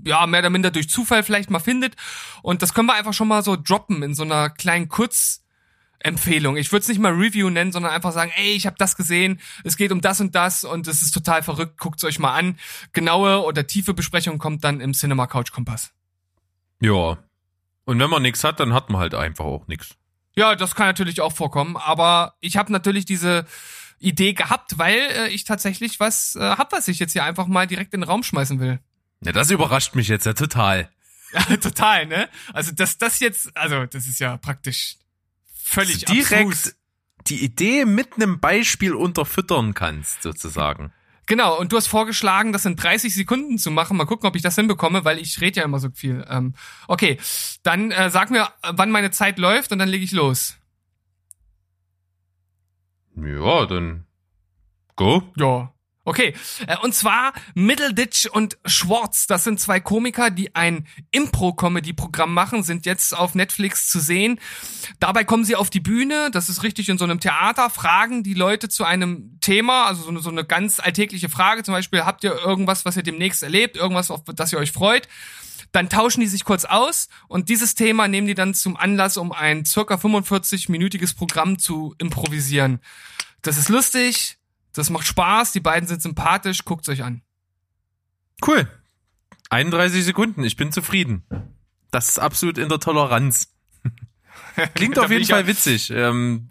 [0.05, 1.95] ja, mehr oder minder durch Zufall vielleicht mal findet.
[2.41, 5.43] Und das können wir einfach schon mal so droppen in so einer kleinen Kurz-
[5.99, 6.55] Empfehlung.
[6.57, 9.39] Ich würde es nicht mal Review nennen, sondern einfach sagen, ey, ich habe das gesehen,
[9.63, 12.57] es geht um das und das und es ist total verrückt, guckt's euch mal an.
[12.93, 15.91] Genaue oder tiefe Besprechung kommt dann im Cinema Couch Kompass.
[16.81, 17.17] Ja.
[17.85, 19.95] Und wenn man nichts hat, dann hat man halt einfach auch nichts.
[20.35, 23.45] Ja, das kann natürlich auch vorkommen, aber ich habe natürlich diese
[23.99, 27.67] Idee gehabt, weil äh, ich tatsächlich was äh, hab, was ich jetzt hier einfach mal
[27.67, 28.79] direkt in den Raum schmeißen will.
[29.25, 30.89] Ja, das überrascht mich jetzt ja total.
[31.31, 32.27] Ja, total, ne?
[32.53, 34.95] Also dass das jetzt, also das ist ja praktisch
[35.69, 36.75] völlig Also direkt abstrus.
[37.27, 40.91] die Idee mit einem Beispiel unterfüttern kannst, sozusagen.
[41.25, 43.95] Genau, und du hast vorgeschlagen, das in 30 Sekunden zu machen.
[43.97, 46.25] Mal gucken, ob ich das hinbekomme, weil ich rede ja immer so viel.
[46.27, 46.55] Ähm,
[46.87, 47.19] okay,
[47.61, 50.57] dann äh, sag mir, wann meine Zeit läuft und dann lege ich los.
[53.15, 54.05] Ja, dann
[54.95, 55.21] go.
[55.37, 55.71] Ja.
[56.09, 56.33] Okay,
[56.65, 62.87] äh, und zwar Middleditch und Schwartz, das sind zwei Komiker, die ein Impro-Comedy-Programm machen, sind
[62.87, 64.39] jetzt auf Netflix zu sehen.
[64.99, 68.33] Dabei kommen sie auf die Bühne, das ist richtig in so einem Theater, fragen die
[68.33, 72.23] Leute zu einem Thema, also so eine, so eine ganz alltägliche Frage, zum Beispiel, habt
[72.23, 75.07] ihr irgendwas, was ihr demnächst erlebt, irgendwas, auf das ihr euch freut?
[75.73, 79.31] Dann tauschen die sich kurz aus und dieses Thema nehmen die dann zum Anlass, um
[79.31, 82.79] ein circa 45-minütiges Programm zu improvisieren.
[83.43, 84.38] Das ist lustig,
[84.79, 87.21] das macht Spaß, die beiden sind sympathisch, guckt's euch an.
[88.45, 88.67] Cool.
[89.49, 91.23] 31 Sekunden, ich bin zufrieden.
[91.91, 93.53] Das ist absolut in der Toleranz.
[94.73, 95.89] Klingt auf jeden Fall witzig.
[95.91, 96.49] Ähm,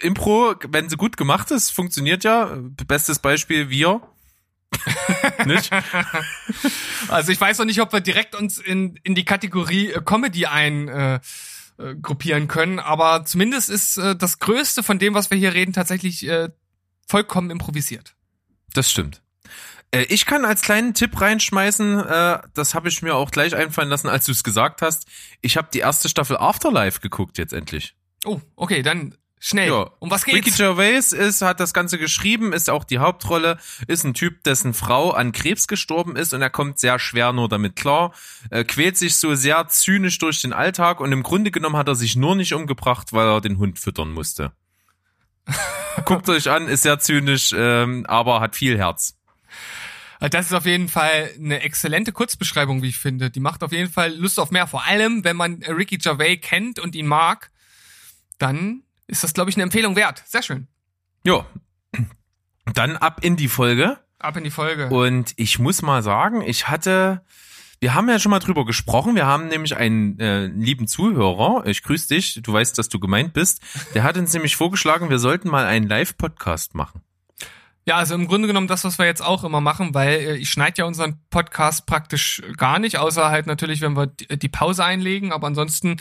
[0.00, 2.56] Impro, wenn sie gut gemacht ist, funktioniert ja.
[2.86, 4.00] Bestes Beispiel wir.
[5.46, 5.70] Nicht?
[7.08, 10.46] Also ich weiß noch nicht, ob wir direkt uns in, in die Kategorie äh, Comedy
[10.46, 11.20] ein äh,
[11.78, 15.72] äh, gruppieren können, aber zumindest ist äh, das Größte von dem, was wir hier reden,
[15.72, 16.48] tatsächlich äh,
[17.06, 18.14] vollkommen improvisiert.
[18.74, 19.22] Das stimmt.
[19.90, 23.88] Äh, ich kann als kleinen Tipp reinschmeißen, äh, das habe ich mir auch gleich einfallen
[23.88, 25.06] lassen, als du es gesagt hast.
[25.40, 27.94] Ich habe die erste Staffel Afterlife geguckt jetzt endlich.
[28.24, 29.68] Oh, okay, dann schnell.
[29.68, 29.90] Ja.
[30.00, 30.56] Um was Ricky geht's?
[30.56, 35.10] Gervais ist, hat das Ganze geschrieben, ist auch die Hauptrolle, ist ein Typ, dessen Frau
[35.10, 38.12] an Krebs gestorben ist und er kommt sehr schwer nur damit klar,
[38.50, 41.94] äh, quält sich so sehr zynisch durch den Alltag und im Grunde genommen hat er
[41.94, 44.52] sich nur nicht umgebracht, weil er den Hund füttern musste.
[46.04, 49.16] Guckt euch an, ist sehr zynisch, ähm, aber hat viel Herz.
[50.20, 53.30] Das ist auf jeden Fall eine exzellente Kurzbeschreibung, wie ich finde.
[53.30, 54.66] Die macht auf jeden Fall Lust auf mehr.
[54.66, 57.50] Vor allem, wenn man Ricky Gervais kennt und ihn mag,
[58.38, 60.22] dann ist das, glaube ich, eine Empfehlung wert.
[60.26, 60.68] Sehr schön.
[61.24, 61.44] Ja.
[62.72, 63.98] Dann ab in die Folge.
[64.18, 64.88] Ab in die Folge.
[64.88, 67.22] Und ich muss mal sagen, ich hatte,
[67.80, 69.14] wir haben ja schon mal drüber gesprochen.
[69.14, 73.32] Wir haben nämlich einen äh, lieben Zuhörer, ich grüße dich, du weißt, dass du gemeint
[73.32, 73.60] bist.
[73.94, 77.02] Der hat uns nämlich vorgeschlagen, wir sollten mal einen Live-Podcast machen.
[77.88, 80.50] Ja, also im Grunde genommen das, was wir jetzt auch immer machen, weil äh, ich
[80.50, 84.84] schneide ja unseren Podcast praktisch gar nicht, außer halt natürlich, wenn wir die die Pause
[84.84, 85.98] einlegen, aber ansonsten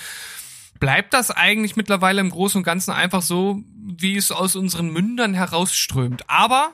[0.80, 5.34] bleibt das eigentlich mittlerweile im Großen und Ganzen einfach so, wie es aus unseren Mündern
[5.34, 6.24] herausströmt.
[6.28, 6.74] Aber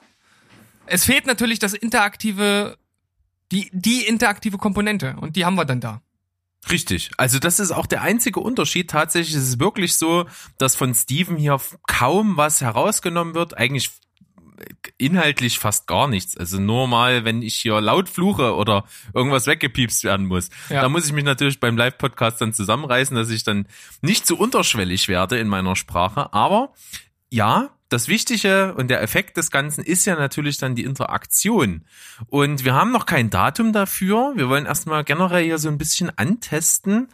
[0.86, 2.78] es fehlt natürlich das interaktive,
[3.52, 6.02] die, die interaktive Komponente und die haben wir dann da.
[6.70, 7.10] Richtig.
[7.18, 8.90] Also das ist auch der einzige Unterschied.
[8.90, 10.26] Tatsächlich ist es wirklich so,
[10.58, 13.58] dass von Steven hier kaum was herausgenommen wird.
[13.58, 13.90] Eigentlich
[14.98, 16.38] inhaltlich fast gar nichts.
[16.38, 20.50] Also nur mal, wenn ich hier laut fluche oder irgendwas weggepiepst werden muss.
[20.70, 20.82] Ja.
[20.82, 23.68] Da muss ich mich natürlich beim Live-Podcast dann zusammenreißen, dass ich dann
[24.02, 26.32] nicht zu unterschwellig werde in meiner Sprache.
[26.34, 26.74] Aber
[27.32, 31.84] ja, das Wichtige und der Effekt des Ganzen ist ja natürlich dann die Interaktion.
[32.28, 34.32] Und wir haben noch kein Datum dafür.
[34.36, 37.10] Wir wollen erstmal generell hier so ein bisschen antesten,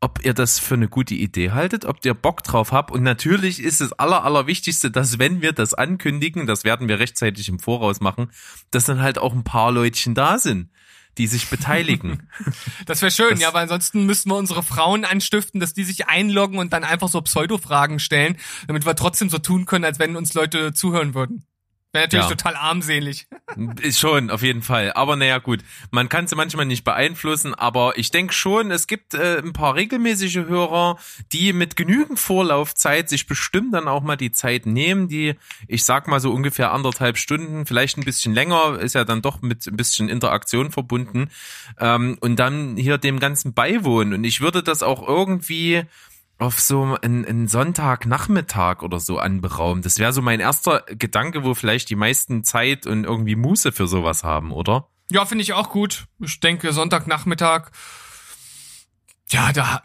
[0.00, 2.90] ob ihr das für eine gute Idee haltet, ob ihr Bock drauf habt.
[2.90, 7.48] Und natürlich ist das Aller, Allerwichtigste, dass wenn wir das ankündigen, das werden wir rechtzeitig
[7.48, 8.30] im Voraus machen,
[8.70, 10.68] dass dann halt auch ein paar Leutchen da sind,
[11.16, 12.28] die sich beteiligen.
[12.86, 16.08] Das wäre schön, Das- ja, weil ansonsten müssten wir unsere Frauen anstiften, dass die sich
[16.08, 20.16] einloggen und dann einfach so Pseudo-Fragen stellen, damit wir trotzdem so tun können, als wenn
[20.16, 21.44] uns Leute zuhören würden.
[21.92, 22.34] Wäre natürlich Ja.
[22.34, 23.26] total armselig.
[23.80, 24.92] Ist schon, auf jeden Fall.
[24.92, 25.60] Aber naja, gut.
[25.90, 29.74] Man kann sie manchmal nicht beeinflussen, aber ich denke schon, es gibt äh, ein paar
[29.74, 30.98] regelmäßige Hörer,
[31.32, 35.34] die mit genügend Vorlaufzeit sich bestimmt dann auch mal die Zeit nehmen, die,
[35.66, 39.40] ich sag mal so ungefähr anderthalb Stunden, vielleicht ein bisschen länger, ist ja dann doch
[39.40, 41.30] mit ein bisschen Interaktion verbunden,
[41.80, 44.12] ähm, und dann hier dem Ganzen beiwohnen.
[44.12, 45.84] Und ich würde das auch irgendwie
[46.38, 49.82] auf so einen, einen Sonntagnachmittag oder so anberaumen.
[49.82, 53.88] Das wäre so mein erster Gedanke, wo vielleicht die meisten Zeit und irgendwie Muße für
[53.88, 54.88] sowas haben, oder?
[55.10, 56.06] Ja, finde ich auch gut.
[56.20, 57.70] Ich denke, Sonntagnachmittag,
[59.30, 59.82] ja, da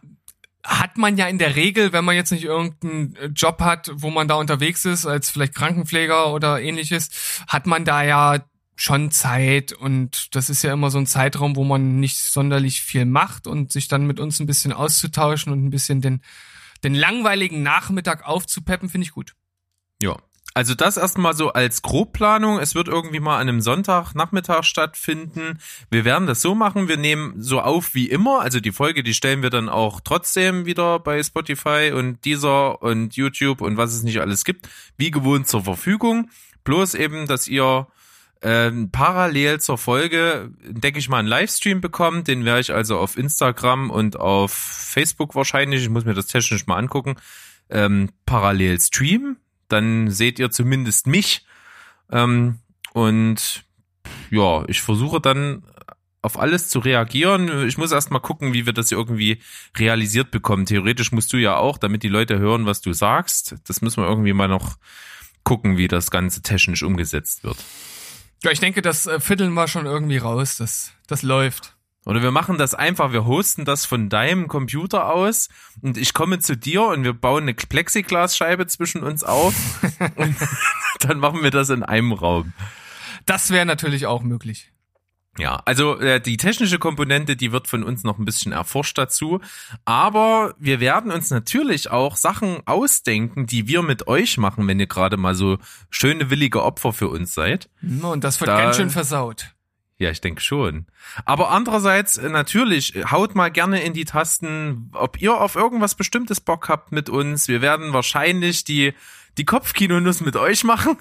[0.64, 4.28] hat man ja in der Regel, wenn man jetzt nicht irgendeinen Job hat, wo man
[4.28, 7.10] da unterwegs ist, als vielleicht Krankenpfleger oder ähnliches,
[7.47, 8.39] hat man da ja
[8.76, 13.06] schon Zeit und das ist ja immer so ein Zeitraum, wo man nicht sonderlich viel
[13.06, 16.22] macht und sich dann mit uns ein bisschen auszutauschen und ein bisschen den,
[16.84, 19.36] den langweiligen Nachmittag aufzupeppen, finde ich gut.
[20.02, 20.18] Ja.
[20.56, 22.60] Also das erstmal so als Grobplanung.
[22.60, 25.58] Es wird irgendwie mal an einem Sonntagnachmittag stattfinden.
[25.90, 26.88] Wir werden das so machen.
[26.88, 28.42] Wir nehmen so auf wie immer.
[28.42, 33.16] Also die Folge, die stellen wir dann auch trotzdem wieder bei Spotify und Deezer und
[33.16, 36.30] YouTube und was es nicht alles gibt, wie gewohnt zur Verfügung.
[36.64, 37.88] Bloß eben, dass ihr
[38.44, 42.26] ähm, parallel zur Folge, denke ich mal, einen Livestream bekommen.
[42.26, 46.68] Den werde ich also auf Instagram und auf Facebook wahrscheinlich, ich muss mir das technisch
[46.68, 47.16] mal angucken,
[47.70, 49.38] ähm, parallel streamen.
[49.70, 51.46] Dann seht ihr zumindest mich.
[52.12, 52.60] Ähm,
[52.91, 53.64] und
[54.30, 55.64] ja, ich versuche dann
[56.22, 57.66] auf alles zu reagieren.
[57.66, 59.39] Ich muss erst mal gucken, wie wir das irgendwie
[59.78, 60.66] realisiert bekommen.
[60.66, 63.56] Theoretisch musst du ja auch, damit die Leute hören, was du sagst.
[63.68, 64.78] Das müssen wir irgendwie mal noch
[65.46, 67.58] gucken, wie das Ganze technisch umgesetzt wird.
[68.44, 70.58] Ja, ich denke, das äh, Vierteln war schon irgendwie raus.
[70.58, 71.76] Das, das läuft.
[72.06, 75.48] Oder wir machen das einfach, wir hosten das von deinem Computer aus
[75.82, 79.54] und ich komme zu dir und wir bauen eine Plexiglasscheibe zwischen uns auf
[80.18, 80.36] und
[81.00, 82.52] dann machen wir das in einem Raum.
[83.26, 84.73] Das wäre natürlich auch möglich.
[85.40, 89.42] Ja, also äh, die technische Komponente, die wird von uns noch ein bisschen erforscht dazu,
[89.84, 94.86] aber wir werden uns natürlich auch Sachen ausdenken, die wir mit euch machen, wenn ihr
[94.86, 95.58] gerade mal so
[95.90, 97.68] schöne willige Opfer für uns seid.
[97.82, 99.54] Und das wird da, ganz schön versaut.
[99.98, 100.86] Ja, ich denke schon.
[101.26, 106.42] Aber andererseits, äh, natürlich, haut mal gerne in die Tasten, ob ihr auf irgendwas Bestimmtes
[106.42, 107.48] Bock habt mit uns.
[107.48, 108.94] Wir werden wahrscheinlich die,
[109.38, 110.98] die Kopfkinonuss mit euch machen.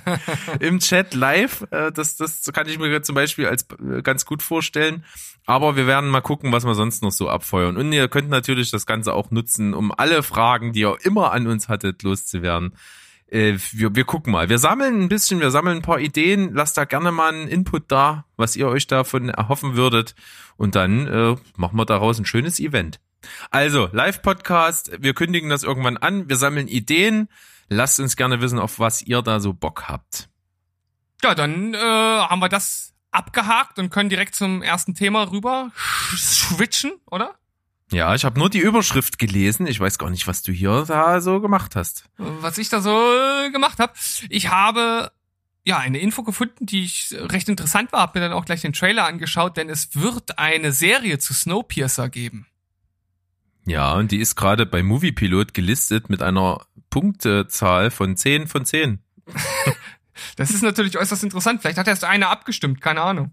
[0.60, 1.66] Im Chat live.
[1.70, 5.04] Äh, das, das kann ich mir zum Beispiel als äh, ganz gut vorstellen.
[5.44, 7.76] Aber wir werden mal gucken, was wir sonst noch so abfeuern.
[7.76, 11.46] Und ihr könnt natürlich das Ganze auch nutzen, um alle Fragen, die ihr immer an
[11.46, 12.72] uns hattet, loszuwerden
[13.28, 14.48] äh, wir, wir gucken mal.
[14.48, 16.54] Wir sammeln ein bisschen, wir sammeln ein paar Ideen.
[16.54, 20.14] Lasst da gerne mal einen Input da, was ihr euch davon erhoffen würdet.
[20.56, 23.00] Und dann äh, machen wir daraus ein schönes Event.
[23.50, 27.28] Also, Live-Podcast, wir kündigen das irgendwann an, wir sammeln Ideen.
[27.68, 30.28] Lasst uns gerne wissen, auf was ihr da so Bock habt.
[31.22, 35.70] Ja, dann äh, haben wir das abgehakt und können direkt zum ersten Thema rüber
[36.16, 37.34] switchen, oder?
[37.90, 39.66] Ja, ich habe nur die Überschrift gelesen.
[39.66, 42.04] Ich weiß gar nicht, was du hier da so gemacht hast.
[42.16, 42.90] Was ich da so
[43.52, 43.92] gemacht habe.
[44.28, 45.12] Ich habe
[45.64, 48.00] ja eine Info gefunden, die ich recht interessant war.
[48.00, 52.08] Hab mir dann auch gleich den Trailer angeschaut, denn es wird eine Serie zu Snowpiercer
[52.08, 52.46] geben.
[53.66, 59.00] Ja, und die ist gerade bei Moviepilot gelistet mit einer Punktezahl von 10 von 10.
[60.36, 61.60] das ist natürlich äußerst interessant.
[61.60, 63.32] Vielleicht hat erst einer abgestimmt, keine Ahnung.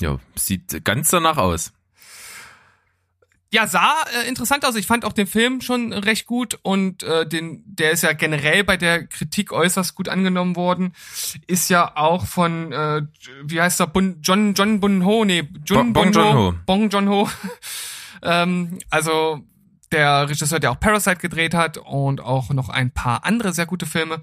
[0.00, 1.74] Ja, sieht ganz danach aus
[3.52, 4.76] ja, sah äh, interessant aus.
[4.76, 8.62] Ich fand auch den Film schon recht gut und äh, den, der ist ja generell
[8.62, 10.92] bei der Kritik äußerst gut angenommen worden.
[11.48, 13.02] Ist ja auch von, äh,
[13.42, 16.54] wie heißt er, Bun, John John Bun Ho, nee, Jun Bong, Bong John Ho.
[16.64, 17.28] Bong John Ho.
[18.22, 19.40] ähm, also
[19.92, 23.86] der Regisseur, der auch Parasite gedreht hat und auch noch ein paar andere sehr gute
[23.86, 24.22] Filme.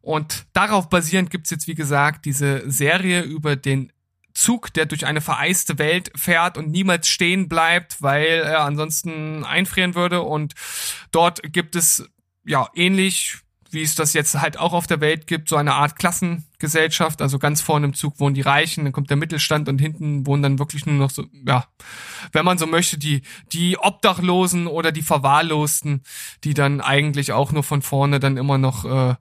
[0.00, 3.92] Und darauf basierend gibt's jetzt, wie gesagt, diese Serie über den
[4.34, 9.94] Zug, der durch eine vereiste Welt fährt und niemals stehen bleibt, weil er ansonsten einfrieren
[9.94, 10.22] würde.
[10.22, 10.54] Und
[11.10, 12.08] dort gibt es,
[12.44, 13.38] ja, ähnlich
[13.70, 17.22] wie es das jetzt halt auch auf der Welt gibt, so eine Art Klassengesellschaft.
[17.22, 20.42] Also ganz vorne im Zug wohnen die Reichen, dann kommt der Mittelstand und hinten wohnen
[20.42, 21.66] dann wirklich nur noch so, ja,
[22.32, 26.02] wenn man so möchte, die, die Obdachlosen oder die Verwahrlosten,
[26.44, 29.14] die dann eigentlich auch nur von vorne dann immer noch, äh,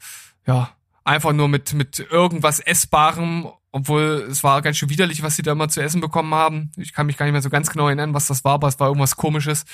[0.47, 0.71] ja,
[1.03, 5.53] einfach nur mit, mit irgendwas Essbarem obwohl es war ganz schön widerlich, was sie da
[5.53, 6.71] mal zu essen bekommen haben.
[6.77, 8.79] Ich kann mich gar nicht mehr so ganz genau erinnern, was das war, aber es
[8.79, 9.65] war irgendwas komisches.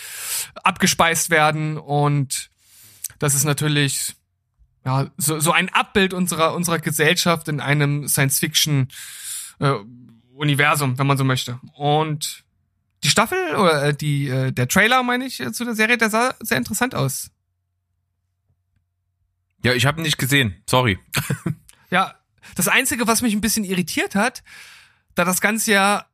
[0.56, 2.50] Abgespeist werden und
[3.20, 4.16] das ist natürlich
[4.86, 8.88] ja so, so ein Abbild unserer unserer Gesellschaft in einem Science-Fiction
[9.60, 9.76] äh,
[10.98, 11.60] wenn man so möchte.
[11.74, 12.44] Und
[13.04, 16.36] die Staffel oder äh, die äh, der Trailer, meine ich, zu der Serie, der sah
[16.40, 17.32] sehr interessant aus.
[19.64, 20.56] Ja, ich habe ihn nicht gesehen.
[20.68, 20.98] Sorry.
[21.92, 22.16] ja,
[22.56, 24.44] das Einzige, was mich ein bisschen irritiert hat,
[25.14, 26.06] da das Ganze ja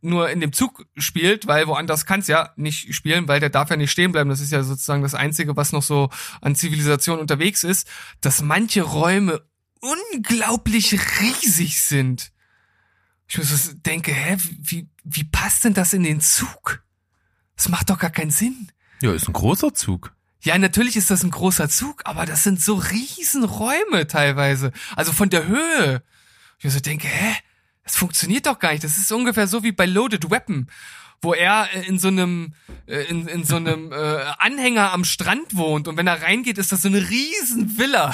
[0.00, 3.70] nur in dem Zug spielt, weil woanders kann es ja nicht spielen, weil der darf
[3.70, 4.30] ja nicht stehen bleiben.
[4.30, 7.88] Das ist ja sozusagen das Einzige, was noch so an Zivilisation unterwegs ist,
[8.20, 9.42] dass manche Räume
[9.80, 12.32] unglaublich riesig sind.
[13.28, 16.84] Ich mir so denke, hä, wie, wie passt denn das in den Zug?
[17.56, 18.70] Das macht doch gar keinen Sinn.
[19.02, 20.14] Ja, ist ein großer Zug.
[20.42, 24.72] Ja, natürlich ist das ein großer Zug, aber das sind so riesen Räume teilweise.
[24.94, 26.02] Also von der Höhe.
[26.60, 27.34] Ich so denke, hä?
[27.86, 28.84] Das funktioniert doch gar nicht.
[28.84, 30.68] Das ist ungefähr so wie bei Loaded Weapon,
[31.22, 32.52] wo er äh, in so einem
[32.86, 33.96] äh, in, in so einem äh,
[34.38, 38.12] Anhänger am Strand wohnt und wenn er reingeht, ist das so eine riesen Villa.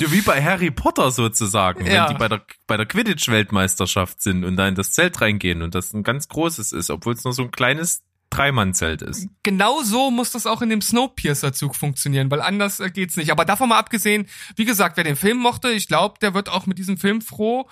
[0.00, 2.04] Ja, wie bei Harry Potter sozusagen, Ja.
[2.06, 5.74] wenn die bei der, bei der Quidditch-Weltmeisterschaft sind und da in das Zelt reingehen und
[5.74, 9.26] das ein ganz großes ist, obwohl es nur so ein kleines Dreimann-Zelt ist.
[9.42, 13.32] genau so muss das auch in dem Snowpiercer-Zug funktionieren, weil anders äh, geht's nicht.
[13.32, 16.66] Aber davon mal abgesehen, wie gesagt, wer den Film mochte, ich glaube, der wird auch
[16.66, 17.68] mit diesem Film froh.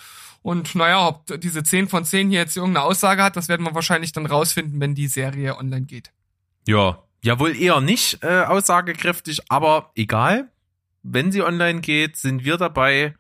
[0.46, 3.74] Und naja, ob diese 10 von 10 hier jetzt irgendeine Aussage hat, das werden wir
[3.74, 6.12] wahrscheinlich dann rausfinden, wenn die Serie online geht.
[6.68, 10.52] Ja, ja wohl eher nicht äh, aussagekräftig, aber egal.
[11.02, 13.16] Wenn sie online geht, sind wir dabei.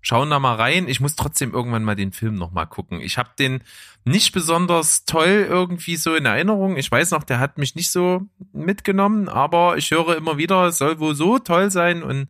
[0.00, 0.88] Schauen da mal rein.
[0.88, 3.02] Ich muss trotzdem irgendwann mal den Film noch mal gucken.
[3.02, 3.62] Ich habe den
[4.06, 6.78] nicht besonders toll irgendwie so in Erinnerung.
[6.78, 8.22] Ich weiß noch, der hat mich nicht so
[8.54, 12.28] mitgenommen, aber ich höre immer wieder, es soll wohl so toll sein und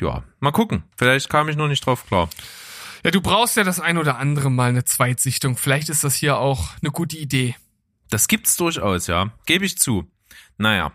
[0.00, 0.84] ja, mal gucken.
[0.96, 2.30] Vielleicht kam ich noch nicht drauf klar.
[3.08, 5.56] Ja, du brauchst ja das ein oder andere Mal eine Zweitsichtung.
[5.56, 7.56] Vielleicht ist das hier auch eine gute Idee.
[8.10, 9.32] Das gibt's durchaus, ja.
[9.46, 10.12] Gebe ich zu.
[10.58, 10.92] Naja.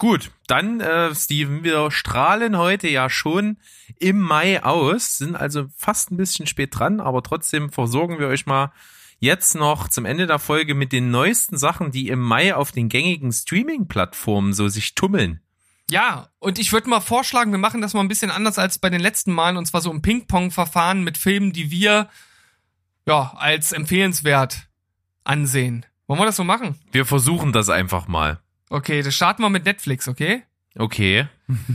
[0.00, 3.58] Gut, dann, äh, Steven, wir strahlen heute ja schon
[4.00, 8.46] im Mai aus, sind also fast ein bisschen spät dran, aber trotzdem versorgen wir euch
[8.46, 8.72] mal
[9.20, 12.88] jetzt noch zum Ende der Folge mit den neuesten Sachen, die im Mai auf den
[12.88, 15.40] gängigen Streaming-Plattformen so sich tummeln.
[15.90, 18.88] Ja, und ich würde mal vorschlagen, wir machen das mal ein bisschen anders als bei
[18.88, 22.08] den letzten Malen, und zwar so im Ping-Pong-Verfahren mit Filmen, die wir
[23.06, 24.68] ja als empfehlenswert
[25.24, 25.84] ansehen.
[26.06, 26.78] Wollen wir das so machen?
[26.92, 28.40] Wir versuchen das einfach mal.
[28.70, 30.42] Okay, das starten wir mit Netflix, okay?
[30.76, 31.28] Okay.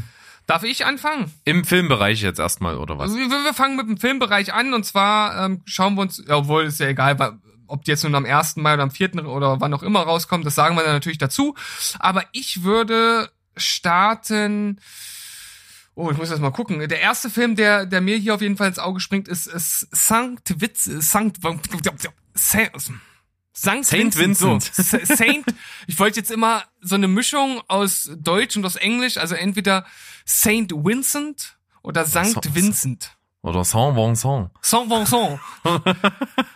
[0.47, 1.31] Darf ich anfangen?
[1.45, 3.11] Im Filmbereich jetzt erstmal, oder was?
[3.11, 6.63] Also wir, wir fangen mit dem Filmbereich an und zwar ähm, schauen wir uns, obwohl
[6.63, 8.55] ist ja egal, ob die jetzt nun am 1.
[8.55, 9.27] Mai oder am 4.
[9.27, 11.55] oder wann auch immer rauskommt, das sagen wir dann natürlich dazu.
[11.99, 13.29] Aber ich würde
[13.59, 14.79] starten.
[15.95, 16.79] Oh, ich muss jetzt mal gucken.
[16.87, 19.87] Der erste Film, der, der mir hier auf jeden Fall ins Auge springt, ist, ist
[19.91, 22.09] Sankt Witz, Sankt, Sankt,
[23.53, 24.77] Sankt Saint Vincent.
[24.77, 25.07] Vincent.
[25.07, 25.45] So, Saint.
[25.87, 29.85] Ich wollte jetzt immer so eine Mischung aus Deutsch und aus Englisch, also entweder
[30.23, 33.17] Saint Vincent oder Sankt Vincent.
[33.41, 34.51] Oder Saint Vincent.
[34.61, 35.39] Saint Vincent.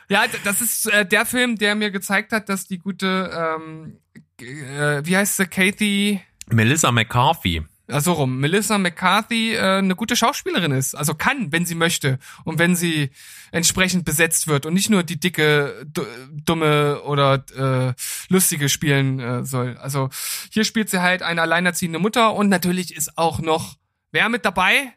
[0.09, 3.99] ja, das ist äh, der Film, der mir gezeigt hat, dass die gute, ähm,
[4.39, 7.63] äh, wie heißt sie, Kathy, Melissa McCarthy.
[7.87, 10.95] also rum, Melissa McCarthy äh, eine gute Schauspielerin ist.
[10.95, 13.09] Also kann, wenn sie möchte und wenn sie
[13.51, 17.93] entsprechend besetzt wird und nicht nur die dicke, du- dumme oder äh,
[18.29, 19.77] lustige spielen äh, soll.
[19.77, 20.09] Also
[20.51, 23.75] hier spielt sie halt eine alleinerziehende Mutter und natürlich ist auch noch
[24.11, 24.93] wer mit dabei?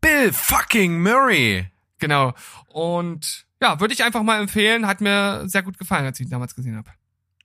[0.00, 1.66] Bill fucking Murray.
[1.98, 2.32] Genau.
[2.68, 4.86] Und ja, würde ich einfach mal empfehlen.
[4.86, 6.88] Hat mir sehr gut gefallen, als ich ihn damals gesehen habe.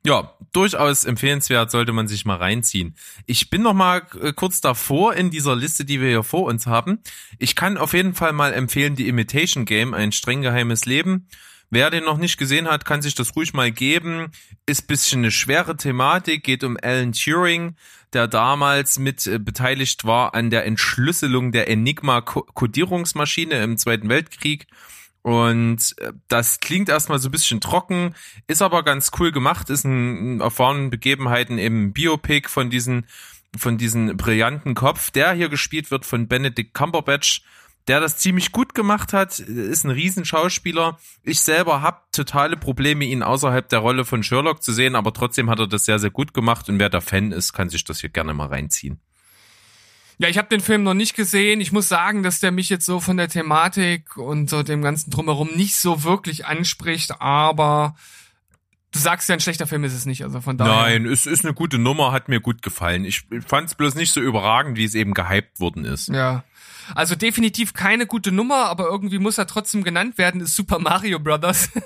[0.05, 2.95] Ja, durchaus empfehlenswert, sollte man sich mal reinziehen.
[3.25, 6.67] Ich bin noch mal äh, kurz davor in dieser Liste, die wir hier vor uns
[6.67, 6.99] haben.
[7.39, 11.27] Ich kann auf jeden Fall mal empfehlen, die Imitation Game, ein streng geheimes Leben.
[11.71, 14.31] Wer den noch nicht gesehen hat, kann sich das ruhig mal geben.
[14.67, 17.75] Ist bisschen eine schwere Thematik, geht um Alan Turing,
[18.13, 24.67] der damals mit äh, beteiligt war an der Entschlüsselung der Enigma-Kodierungsmaschine im Zweiten Weltkrieg.
[25.25, 28.13] Und äh, das klingt erstmal so ein bisschen trocken,
[28.45, 33.07] ist aber ganz cool gemacht, ist ein, ein erfahrenen Begebenheiten im Biopic von diesen,
[33.57, 37.41] von diesen brillanten Kopf, der hier gespielt wird von Benedict Cumberbatch,
[37.87, 40.99] der das ziemlich gut gemacht hat, ist ein Riesenschauspieler.
[41.23, 45.49] Ich selber habe totale Probleme, ihn außerhalb der Rolle von Sherlock zu sehen, aber trotzdem
[45.49, 47.99] hat er das sehr, sehr gut gemacht und wer da Fan ist, kann sich das
[47.99, 48.99] hier gerne mal reinziehen.
[50.17, 51.59] Ja, ich habe den Film noch nicht gesehen.
[51.59, 55.11] Ich muss sagen, dass der mich jetzt so von der Thematik und so dem ganzen
[55.11, 57.95] drumherum nicht so wirklich anspricht, aber
[58.91, 60.73] du sagst ja, ein schlechter Film ist es nicht, also von daher.
[60.73, 63.03] Nein, es ist eine gute Nummer, hat mir gut gefallen.
[63.03, 66.07] Ich fand es bloß nicht so überragend, wie es eben gehypt worden ist.
[66.07, 66.43] Ja.
[66.93, 71.19] Also definitiv keine gute Nummer, aber irgendwie muss er trotzdem genannt werden, ist Super Mario
[71.19, 71.69] Brothers.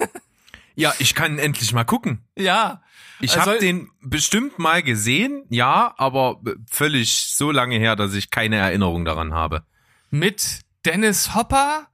[0.79, 2.23] Ja, ich kann endlich mal gucken.
[2.35, 2.81] ja.
[3.21, 6.39] Ich Also- habe den bestimmt mal gesehen, ja, aber
[6.71, 9.63] völlig so lange her, dass ich keine Erinnerung daran habe.
[10.09, 11.87] Mit Dennis Hopper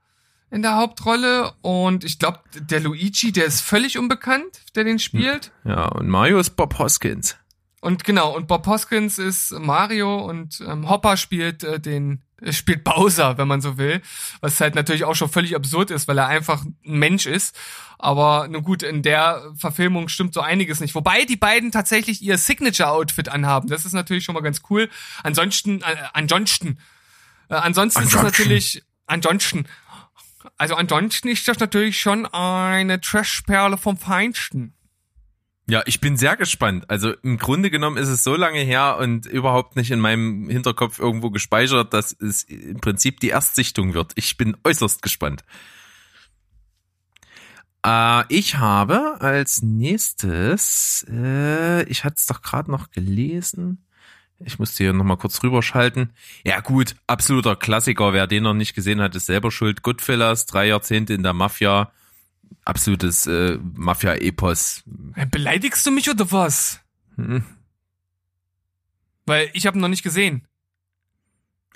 [0.52, 5.50] in der Hauptrolle und ich glaube, der Luigi, der ist völlig unbekannt, der den spielt.
[5.64, 7.36] Ja, und Mario ist Bob Hoskins.
[7.80, 13.38] Und genau, und Bob Hoskins ist Mario und ähm, Hopper spielt äh, den spielt Bowser,
[13.38, 14.02] wenn man so will,
[14.40, 17.56] was halt natürlich auch schon völlig absurd ist, weil er einfach ein Mensch ist.
[17.98, 20.94] Aber nun gut, in der Verfilmung stimmt so einiges nicht.
[20.94, 23.68] Wobei die beiden tatsächlich ihr Signature-Outfit anhaben.
[23.68, 24.90] Das ist natürlich schon mal ganz cool.
[25.22, 26.78] Ansonsten, äh, ansonsten,
[27.48, 29.66] äh, ansonsten ist es natürlich, ansonsten,
[30.58, 34.75] also ansonsten ist das natürlich schon eine Trash-Perle vom Feinsten.
[35.68, 36.88] Ja, ich bin sehr gespannt.
[36.88, 41.00] Also im Grunde genommen ist es so lange her und überhaupt nicht in meinem Hinterkopf
[41.00, 44.12] irgendwo gespeichert, dass es im Prinzip die Erstsichtung wird.
[44.14, 45.42] Ich bin äußerst gespannt.
[47.84, 53.84] Äh, ich habe als nächstes, äh, ich hatte es doch gerade noch gelesen.
[54.38, 56.12] Ich musste hier nochmal kurz rüberschalten.
[56.44, 58.12] Ja gut, absoluter Klassiker.
[58.12, 59.82] Wer den noch nicht gesehen hat, ist selber schuld.
[59.82, 61.90] Goodfellas, drei Jahrzehnte in der Mafia
[62.66, 64.82] absolutes äh, Mafia-Epos.
[65.30, 66.80] Beleidigst du mich oder was?
[67.16, 67.44] Hm.
[69.24, 70.46] Weil ich habe noch nicht gesehen.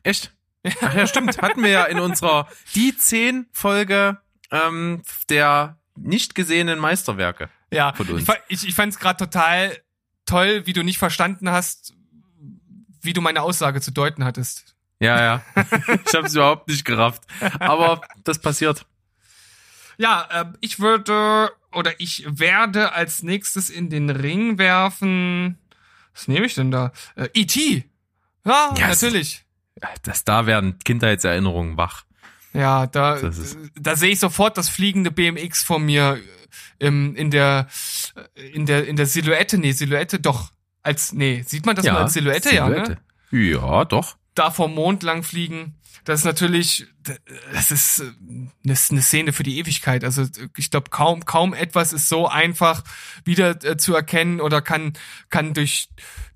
[0.02, 0.34] Echt?
[0.82, 1.40] Ach ja, stimmt.
[1.40, 4.18] Hatten wir ja in unserer die 10 Folge
[4.50, 7.50] ähm, der nicht gesehenen Meisterwerke.
[7.72, 8.28] Ja, Von uns.
[8.48, 9.76] ich, ich fand es gerade total
[10.26, 11.94] toll, wie du nicht verstanden hast,
[13.02, 14.76] wie du meine Aussage zu deuten hattest.
[14.98, 15.42] Ja, ja.
[16.06, 17.22] ich habe es überhaupt nicht gerafft.
[17.58, 18.86] Aber das passiert.
[20.00, 25.58] Ja, äh, ich würde oder ich werde als nächstes in den Ring werfen.
[26.14, 26.90] Was nehme ich denn da?
[27.16, 27.84] Äh, E.T.
[28.46, 29.02] Ja, Yes.
[29.02, 29.44] natürlich.
[30.02, 32.04] Das da werden Kindheitserinnerungen wach.
[32.54, 36.18] Ja, da, Das da sehe ich sofort das fliegende BMX vor mir
[36.80, 37.68] äh, im, in der
[38.54, 40.50] in der in der Silhouette, nee, Silhouette doch
[40.82, 42.96] als nee, sieht man das nur als Silhouette, ja, ne?
[43.30, 44.16] Ja, doch.
[44.40, 45.74] Da vom Mond lang fliegen.
[46.04, 46.86] Das ist natürlich
[47.52, 48.04] das ist äh,
[48.64, 50.02] eine, eine Szene für die Ewigkeit.
[50.02, 50.24] Also
[50.56, 52.82] ich glaube kaum kaum etwas ist so einfach
[53.26, 54.94] wieder äh, zu erkennen oder kann
[55.28, 55.90] kann durch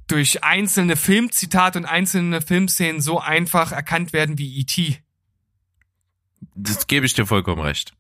[0.06, 4.98] durch einzelne Filmzitate und einzelne Filmszenen so einfach erkannt werden wie E.T.
[6.54, 7.94] Das gebe ich dir vollkommen recht.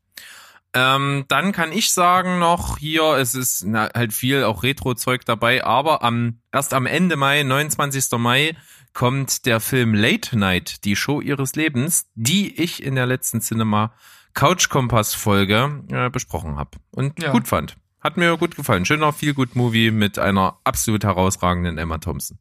[0.74, 5.64] Ähm, dann kann ich sagen noch hier, es ist na, halt viel auch Retro-Zeug dabei,
[5.64, 8.18] aber am erst am Ende Mai, 29.
[8.18, 8.54] Mai,
[8.94, 13.92] kommt der Film Late Night, die Show ihres Lebens, die ich in der letzten Cinema
[14.32, 17.32] Couch Kompass Folge äh, besprochen habe und Ja.
[17.32, 17.76] gut fand.
[18.00, 18.84] Hat mir gut gefallen.
[18.84, 22.38] Schöner Feel Good Movie mit einer absolut herausragenden Emma Thompson.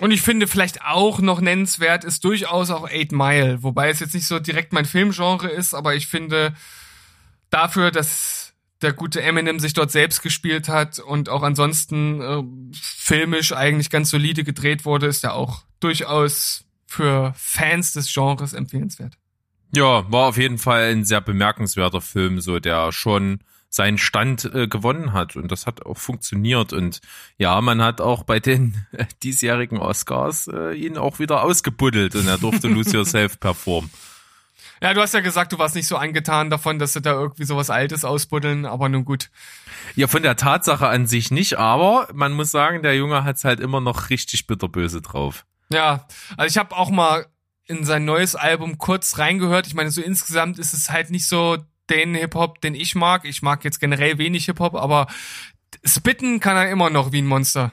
[0.00, 4.14] Und ich finde vielleicht auch noch nennenswert ist durchaus auch Eight Mile, wobei es jetzt
[4.14, 6.54] nicht so direkt mein Filmgenre ist, aber ich finde
[7.48, 8.45] dafür, dass
[8.82, 12.42] der gute Eminem sich dort selbst gespielt hat und auch ansonsten äh,
[12.74, 19.14] filmisch eigentlich ganz solide gedreht wurde, ist er auch durchaus für Fans des Genres empfehlenswert.
[19.74, 24.68] Ja, war auf jeden Fall ein sehr bemerkenswerter Film, so der schon seinen Stand äh,
[24.68, 27.00] gewonnen hat und das hat auch funktioniert und
[27.36, 32.26] ja, man hat auch bei den äh, diesjährigen Oscars äh, ihn auch wieder ausgebuddelt und
[32.28, 33.90] er durfte Lose Yourself performen.
[34.82, 37.44] Ja, du hast ja gesagt, du warst nicht so angetan davon, dass sie da irgendwie
[37.44, 39.30] sowas Altes ausbuddeln, aber nun gut.
[39.94, 43.60] Ja, von der Tatsache an sich nicht, aber man muss sagen, der Junge hat's halt
[43.60, 45.46] immer noch richtig bitterböse drauf.
[45.70, 46.06] Ja,
[46.36, 47.26] also ich habe auch mal
[47.64, 49.66] in sein neues Album kurz reingehört.
[49.66, 51.58] Ich meine, so insgesamt ist es halt nicht so
[51.90, 53.24] den Hip-Hop, den ich mag.
[53.24, 55.06] Ich mag jetzt generell wenig Hip-Hop, aber
[55.84, 57.72] spitten kann er immer noch wie ein Monster.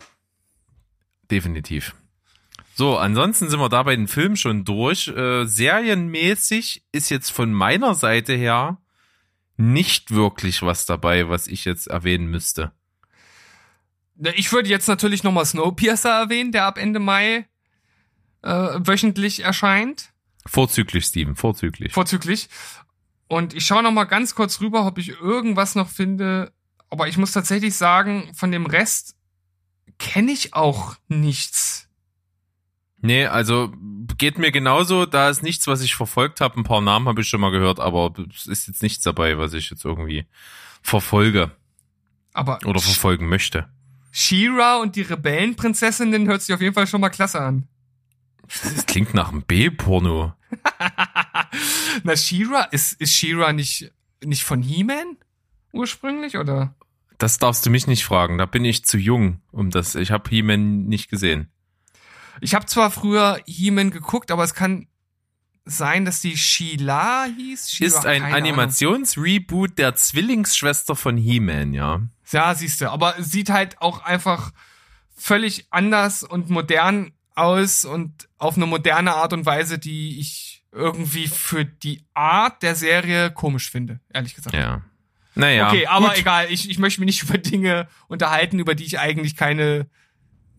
[1.30, 1.96] Definitiv.
[2.76, 5.08] So, ansonsten sind wir da bei den Filmen schon durch.
[5.08, 8.80] Äh, serienmäßig ist jetzt von meiner Seite her
[9.58, 12.72] nicht wirklich was dabei, was ich jetzt erwähnen müsste.
[14.36, 17.48] Ich würde jetzt natürlich nochmal Snowpiercer erwähnen, der ab Ende Mai
[18.42, 20.12] äh, wöchentlich erscheint.
[20.46, 21.94] Vorzüglich, Steven, vorzüglich.
[21.94, 22.50] Vorzüglich.
[23.28, 26.52] Und ich schaue noch mal ganz kurz rüber, ob ich irgendwas noch finde.
[26.90, 29.16] Aber ich muss tatsächlich sagen, von dem Rest
[29.98, 31.90] kenne ich auch nichts.
[33.04, 33.74] Nee, also
[34.18, 35.06] geht mir genauso.
[35.06, 36.58] Da ist nichts, was ich verfolgt habe.
[36.58, 39.54] Ein paar Namen habe ich schon mal gehört, aber es ist jetzt nichts dabei, was
[39.54, 40.26] ich jetzt irgendwie
[40.82, 41.52] verfolge
[42.34, 43.68] Aber oder verfolgen möchte.
[44.12, 47.68] She-Ra und die Rebellenprinzessinnen hört sich auf jeden Fall schon mal klasse an.
[48.48, 50.34] Das klingt nach einem B-Porno.
[52.04, 53.92] Na, She-Ra, ist, ist She-Ra nicht,
[54.24, 55.18] nicht von He-Man
[55.74, 56.74] ursprünglich, oder?
[57.18, 58.38] Das darfst du mich nicht fragen.
[58.38, 59.96] Da bin ich zu jung, um das.
[59.96, 61.50] Ich habe He-Man nicht gesehen.
[62.42, 64.88] Ich habe zwar früher He-Man geguckt, aber es kann
[65.66, 67.72] sein, dass die Sheila hieß.
[67.72, 68.24] She-Ra, Ist ein.
[68.24, 72.02] Animationsreboot der Zwillingsschwester von He-Man, ja.
[72.32, 74.52] Ja, siehst du, aber sieht halt auch einfach
[75.16, 81.28] völlig anders und modern aus und auf eine moderne Art und Weise, die ich irgendwie
[81.28, 84.56] für die Art der Serie komisch finde, ehrlich gesagt.
[84.56, 84.82] Ja.
[85.36, 85.68] Naja.
[85.68, 86.20] okay, aber gut.
[86.20, 89.88] egal, ich, ich möchte mich nicht über Dinge unterhalten, über die ich eigentlich keine,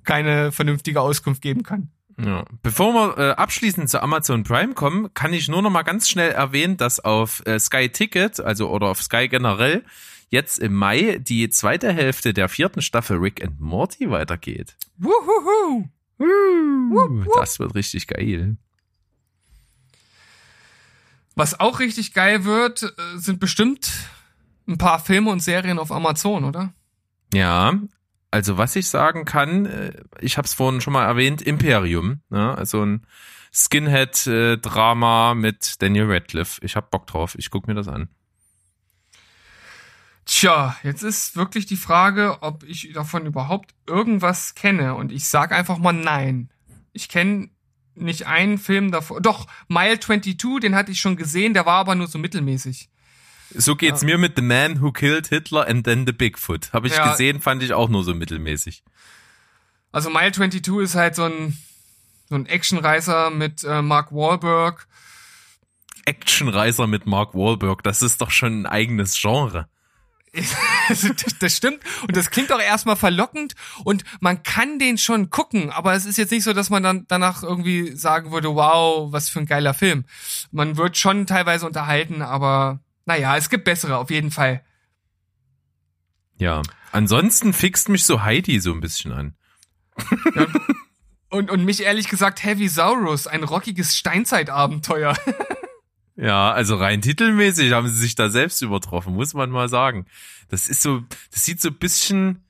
[0.05, 1.91] keine vernünftige Auskunft geben kann.
[2.23, 2.45] Ja.
[2.63, 6.31] Bevor wir äh, abschließend zu Amazon Prime kommen, kann ich nur noch mal ganz schnell
[6.31, 9.85] erwähnen, dass auf äh, Sky Ticket, also oder auf Sky generell,
[10.29, 14.77] jetzt im Mai die zweite Hälfte der vierten Staffel Rick and Morty weitergeht.
[14.99, 15.89] Wuhuhu.
[16.17, 18.57] Uh, das wird richtig geil.
[21.35, 23.91] Was auch richtig geil wird, äh, sind bestimmt
[24.69, 26.73] ein paar Filme und Serien auf Amazon, oder?
[27.33, 27.75] Ja,
[28.35, 32.59] also was ich sagen kann, äh, ich habe es vorhin schon mal erwähnt, Imperium, ne?
[32.59, 33.07] also ein
[33.53, 36.61] Skinhead-Drama mit Daniel Radcliffe.
[36.65, 38.09] Ich hab Bock drauf, ich guck mir das an.
[40.27, 44.97] Tja, jetzt ist wirklich die Frage, ob ich davon überhaupt irgendwas kenne.
[44.97, 46.51] Und ich sag einfach mal nein.
[46.93, 47.51] Ich kenne
[47.95, 49.21] nicht einen Film davor.
[49.21, 52.91] Doch, Mile 22, den hatte ich schon gesehen, der war aber nur so mittelmäßig.
[53.57, 56.73] So geht's mir mit The Man Who Killed Hitler and Then the Bigfoot.
[56.73, 57.11] Habe ich Ja.
[57.11, 58.83] gesehen, fand ich auch nur so mittelmäßig.
[59.93, 61.57] Also Mile 22 ist halt so ein,
[62.29, 64.89] so ein Actionreißer mit äh, Mark Wahlberg.
[66.05, 69.69] Actionreiser mit Mark Wahlberg, das ist doch schon ein eigenes Genre.
[71.41, 71.79] das stimmt.
[72.03, 76.19] Und das klingt auch erstmal verlockend und man kann den schon gucken, aber es ist
[76.19, 79.75] jetzt nicht so, dass man dann danach irgendwie sagen würde, wow, was für ein geiler
[79.75, 80.05] Film.
[80.51, 84.65] Man wird schon teilweise unterhalten, aber naja, es gibt bessere auf jeden Fall.
[86.37, 86.63] Ja.
[86.93, 89.37] Ansonsten fixt mich so Heidi so ein bisschen an.
[91.29, 95.17] Und, und mich ehrlich gesagt Heavy Saurus, ein rockiges Steinzeitabenteuer.
[96.17, 100.07] Ja, also rein titelmäßig haben sie sich da selbst übertroffen, muss man mal sagen.
[100.49, 101.03] Das ist so,
[101.33, 102.45] das sieht so ein bisschen,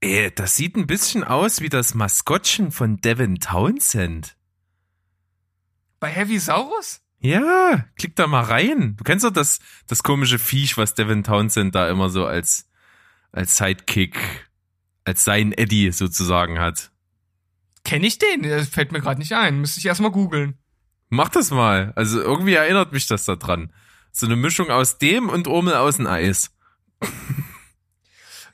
[0.00, 4.36] äh, das sieht ein bisschen aus wie das Maskottchen von Devin Townsend.
[5.98, 7.03] Bei Heavy Saurus?
[7.24, 8.96] Ja, klick da mal rein.
[8.98, 12.68] Du kennst doch das, das komische Viech, was Devin Townsend da immer so als,
[13.32, 14.18] als Sidekick,
[15.04, 16.90] als sein Eddie sozusagen hat.
[17.82, 18.42] Kenne ich den?
[18.42, 19.58] Das fällt mir gerade nicht ein.
[19.58, 20.58] Müsste ich erstmal googeln.
[21.08, 21.94] Mach das mal.
[21.96, 23.72] Also irgendwie erinnert mich das da dran.
[24.12, 26.50] So eine Mischung aus dem und Urmel aus dem Eis.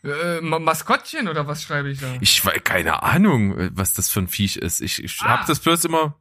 [0.02, 2.06] Äh, Ma- Maskottchen oder was schreibe ich da?
[2.22, 4.80] Ich weiß keine Ahnung, was das für ein Viech ist.
[4.80, 5.40] Ich, ich Ah.
[5.40, 6.18] hab das bloß immer.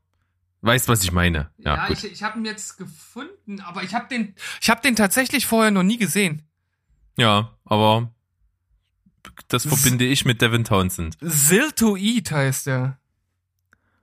[0.62, 1.52] Weißt, was ich meine?
[1.58, 1.98] Ja, Ja, gut.
[2.04, 5.72] ich, ich habe ihn jetzt gefunden, aber ich habe den, ich habe den tatsächlich vorher
[5.72, 6.48] noch nie gesehen.
[7.18, 8.12] ja, aber
[9.48, 11.18] das S- verbinde ich mit Devin Townsend.
[11.22, 13.00] Siltoid heißt er.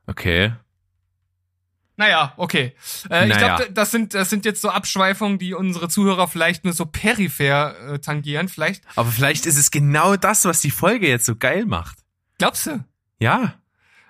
[0.07, 0.53] Okay.
[1.99, 2.75] Naja, okay.
[3.11, 3.57] Äh, Ich Naja.
[3.57, 7.95] glaube, das sind, das sind jetzt so Abschweifungen, die unsere Zuhörer vielleicht nur so peripher
[7.95, 8.49] äh, tangieren.
[8.49, 8.85] Vielleicht.
[8.97, 11.99] Aber vielleicht ist es genau das, was die Folge jetzt so geil macht.
[12.39, 12.85] Glaubst du?
[13.19, 13.55] Ja.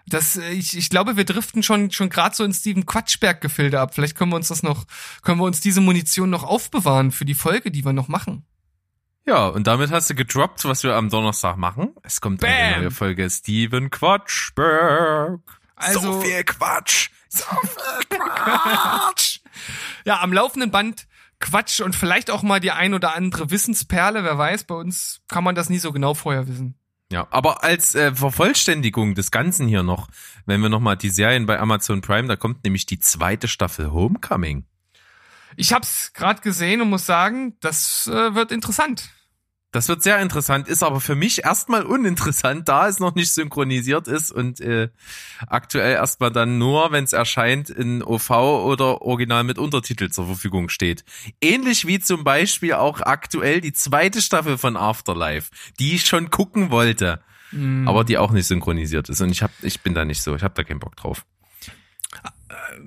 [0.09, 3.94] Das, äh, ich, ich glaube, wir driften schon, schon gerade so in Steven Quatschberg-Gefilde ab.
[3.94, 4.84] Vielleicht können wir uns das noch,
[5.22, 8.44] können wir uns diese Munition noch aufbewahren für die Folge, die wir noch machen.
[9.26, 11.94] Ja, und damit hast du gedroppt, was wir am Donnerstag machen.
[12.04, 12.80] Es kommt eine Bam.
[12.82, 15.40] neue Folge Steven Quatschberg.
[15.74, 17.11] Also- so viel Quatsch.
[17.28, 19.40] So viel Quatsch.
[20.04, 21.09] Ja, am laufenden Band
[21.40, 25.44] Quatsch und vielleicht auch mal die ein oder andere Wissensperle, wer weiß, bei uns kann
[25.44, 26.78] man das nie so genau vorher wissen.
[27.12, 30.09] Ja, aber als äh, Vervollständigung des Ganzen hier noch,
[30.44, 34.64] wenn wir nochmal die Serien bei Amazon Prime, da kommt nämlich die zweite Staffel Homecoming.
[35.57, 39.11] Ich hab's gerade gesehen und muss sagen, das äh, wird interessant.
[39.77, 44.09] Das wird sehr interessant, ist aber für mich erstmal uninteressant, da es noch nicht synchronisiert
[44.09, 44.89] ist und äh,
[45.49, 50.70] aktuell erstmal dann nur, wenn es erscheint, in OV oder Original mit Untertitel zur Verfügung
[50.70, 51.05] steht.
[51.43, 56.70] Ähnlich wie zum Beispiel auch aktuell die zweite Staffel von Afterlife, die ich schon gucken
[56.70, 57.20] wollte,
[57.85, 59.20] aber die auch nicht synchronisiert ist.
[59.20, 61.27] Und ich hab, ich bin da nicht so, ich habe da keinen Bock drauf.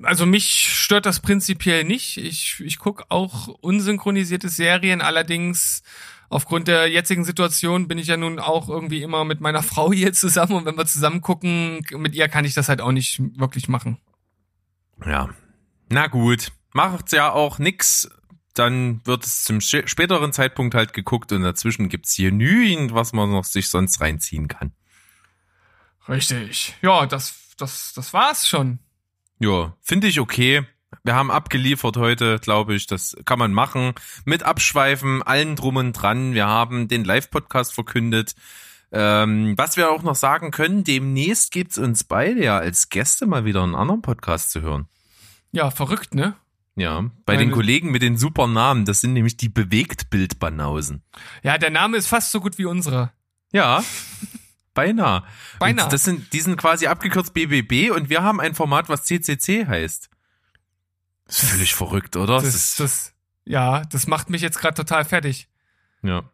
[0.02, 2.16] Also mich stört das prinzipiell nicht.
[2.16, 5.84] Ich, ich guck auch unsynchronisierte Serien, allerdings
[6.30, 10.14] aufgrund der jetzigen Situation bin ich ja nun auch irgendwie immer mit meiner Frau hier
[10.14, 13.68] zusammen und wenn wir zusammen gucken, mit ihr kann ich das halt auch nicht wirklich
[13.68, 13.98] machen.
[15.04, 15.28] Ja.
[15.90, 18.08] Na gut, macht's ja auch nix.
[18.54, 23.44] Dann wird es zum späteren Zeitpunkt halt geguckt und dazwischen gibt's genügend, was man noch
[23.44, 24.72] sich sonst reinziehen kann.
[26.08, 26.74] Richtig.
[26.82, 28.80] Ja, das, das, das war's schon.
[29.38, 30.66] Ja, finde ich okay.
[31.04, 32.86] Wir haben abgeliefert heute, glaube ich.
[32.86, 33.94] Das kann man machen.
[34.24, 36.34] Mit Abschweifen, allen drum und dran.
[36.34, 38.34] Wir haben den Live-Podcast verkündet.
[38.92, 43.44] Ähm, was wir auch noch sagen können, demnächst gibt's uns beide ja als Gäste mal
[43.44, 44.88] wieder einen anderen Podcast zu hören.
[45.52, 46.34] Ja, verrückt, ne?
[46.74, 51.02] Ja, bei den Meine- Kollegen mit den super Namen, das sind nämlich die Bewegtbildbanausen.
[51.42, 53.12] Ja, der Name ist fast so gut wie unserer.
[53.52, 53.82] Ja,
[54.74, 55.24] beinahe.
[55.58, 55.84] Beinahe.
[55.84, 59.66] Und das sind, die sind quasi abgekürzt BBB und wir haben ein Format, was CCC
[59.66, 60.10] heißt.
[61.30, 62.40] Das ist völlig verrückt, oder?
[62.42, 63.12] Das, das,
[63.44, 65.48] ja, das macht mich jetzt gerade total fertig.
[66.02, 66.24] ja.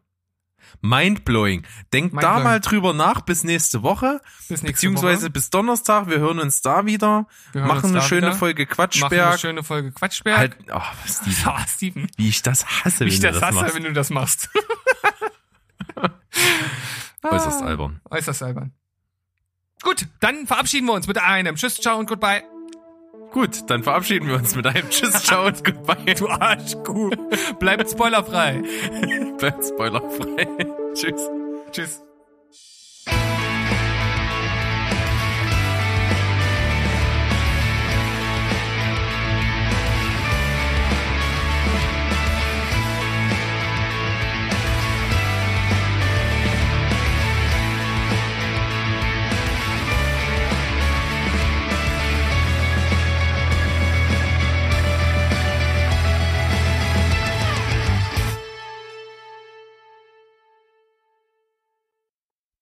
[0.81, 1.65] Mindblowing.
[1.93, 2.43] Denkt da Mindblowing.
[2.43, 4.19] mal drüber nach bis nächste Woche,
[4.49, 5.29] Bis nächste beziehungsweise Woche.
[5.29, 6.09] bis Donnerstag.
[6.09, 8.35] Wir hören uns da wieder, machen eine da schöne wieder.
[8.35, 9.39] Folge Machen eine Quatschberg.
[9.39, 10.37] schöne Folge Quatschberg.
[10.37, 12.07] Halt, oh, Steven, Ja, Steven.
[12.17, 13.75] wie ich das hasse, Wie ich wenn du das das hasse, machst.
[13.75, 14.49] wenn du das machst.
[17.23, 18.01] Äußerst Ah, albern.
[18.09, 18.73] Äußerst albern.
[19.83, 22.43] Gut, dann verabschieden wir uns mit einem Tschüss, ciao und goodbye.
[23.31, 26.15] Gut, dann verabschieden wir uns mit einem Tschüss, ciao und goodbye.
[26.15, 27.09] Du Arschkuh.
[27.59, 28.61] Bleibt spoilerfrei.
[29.37, 30.47] Bleibt spoilerfrei.
[30.93, 31.29] Tschüss.
[31.71, 32.06] Tschüss.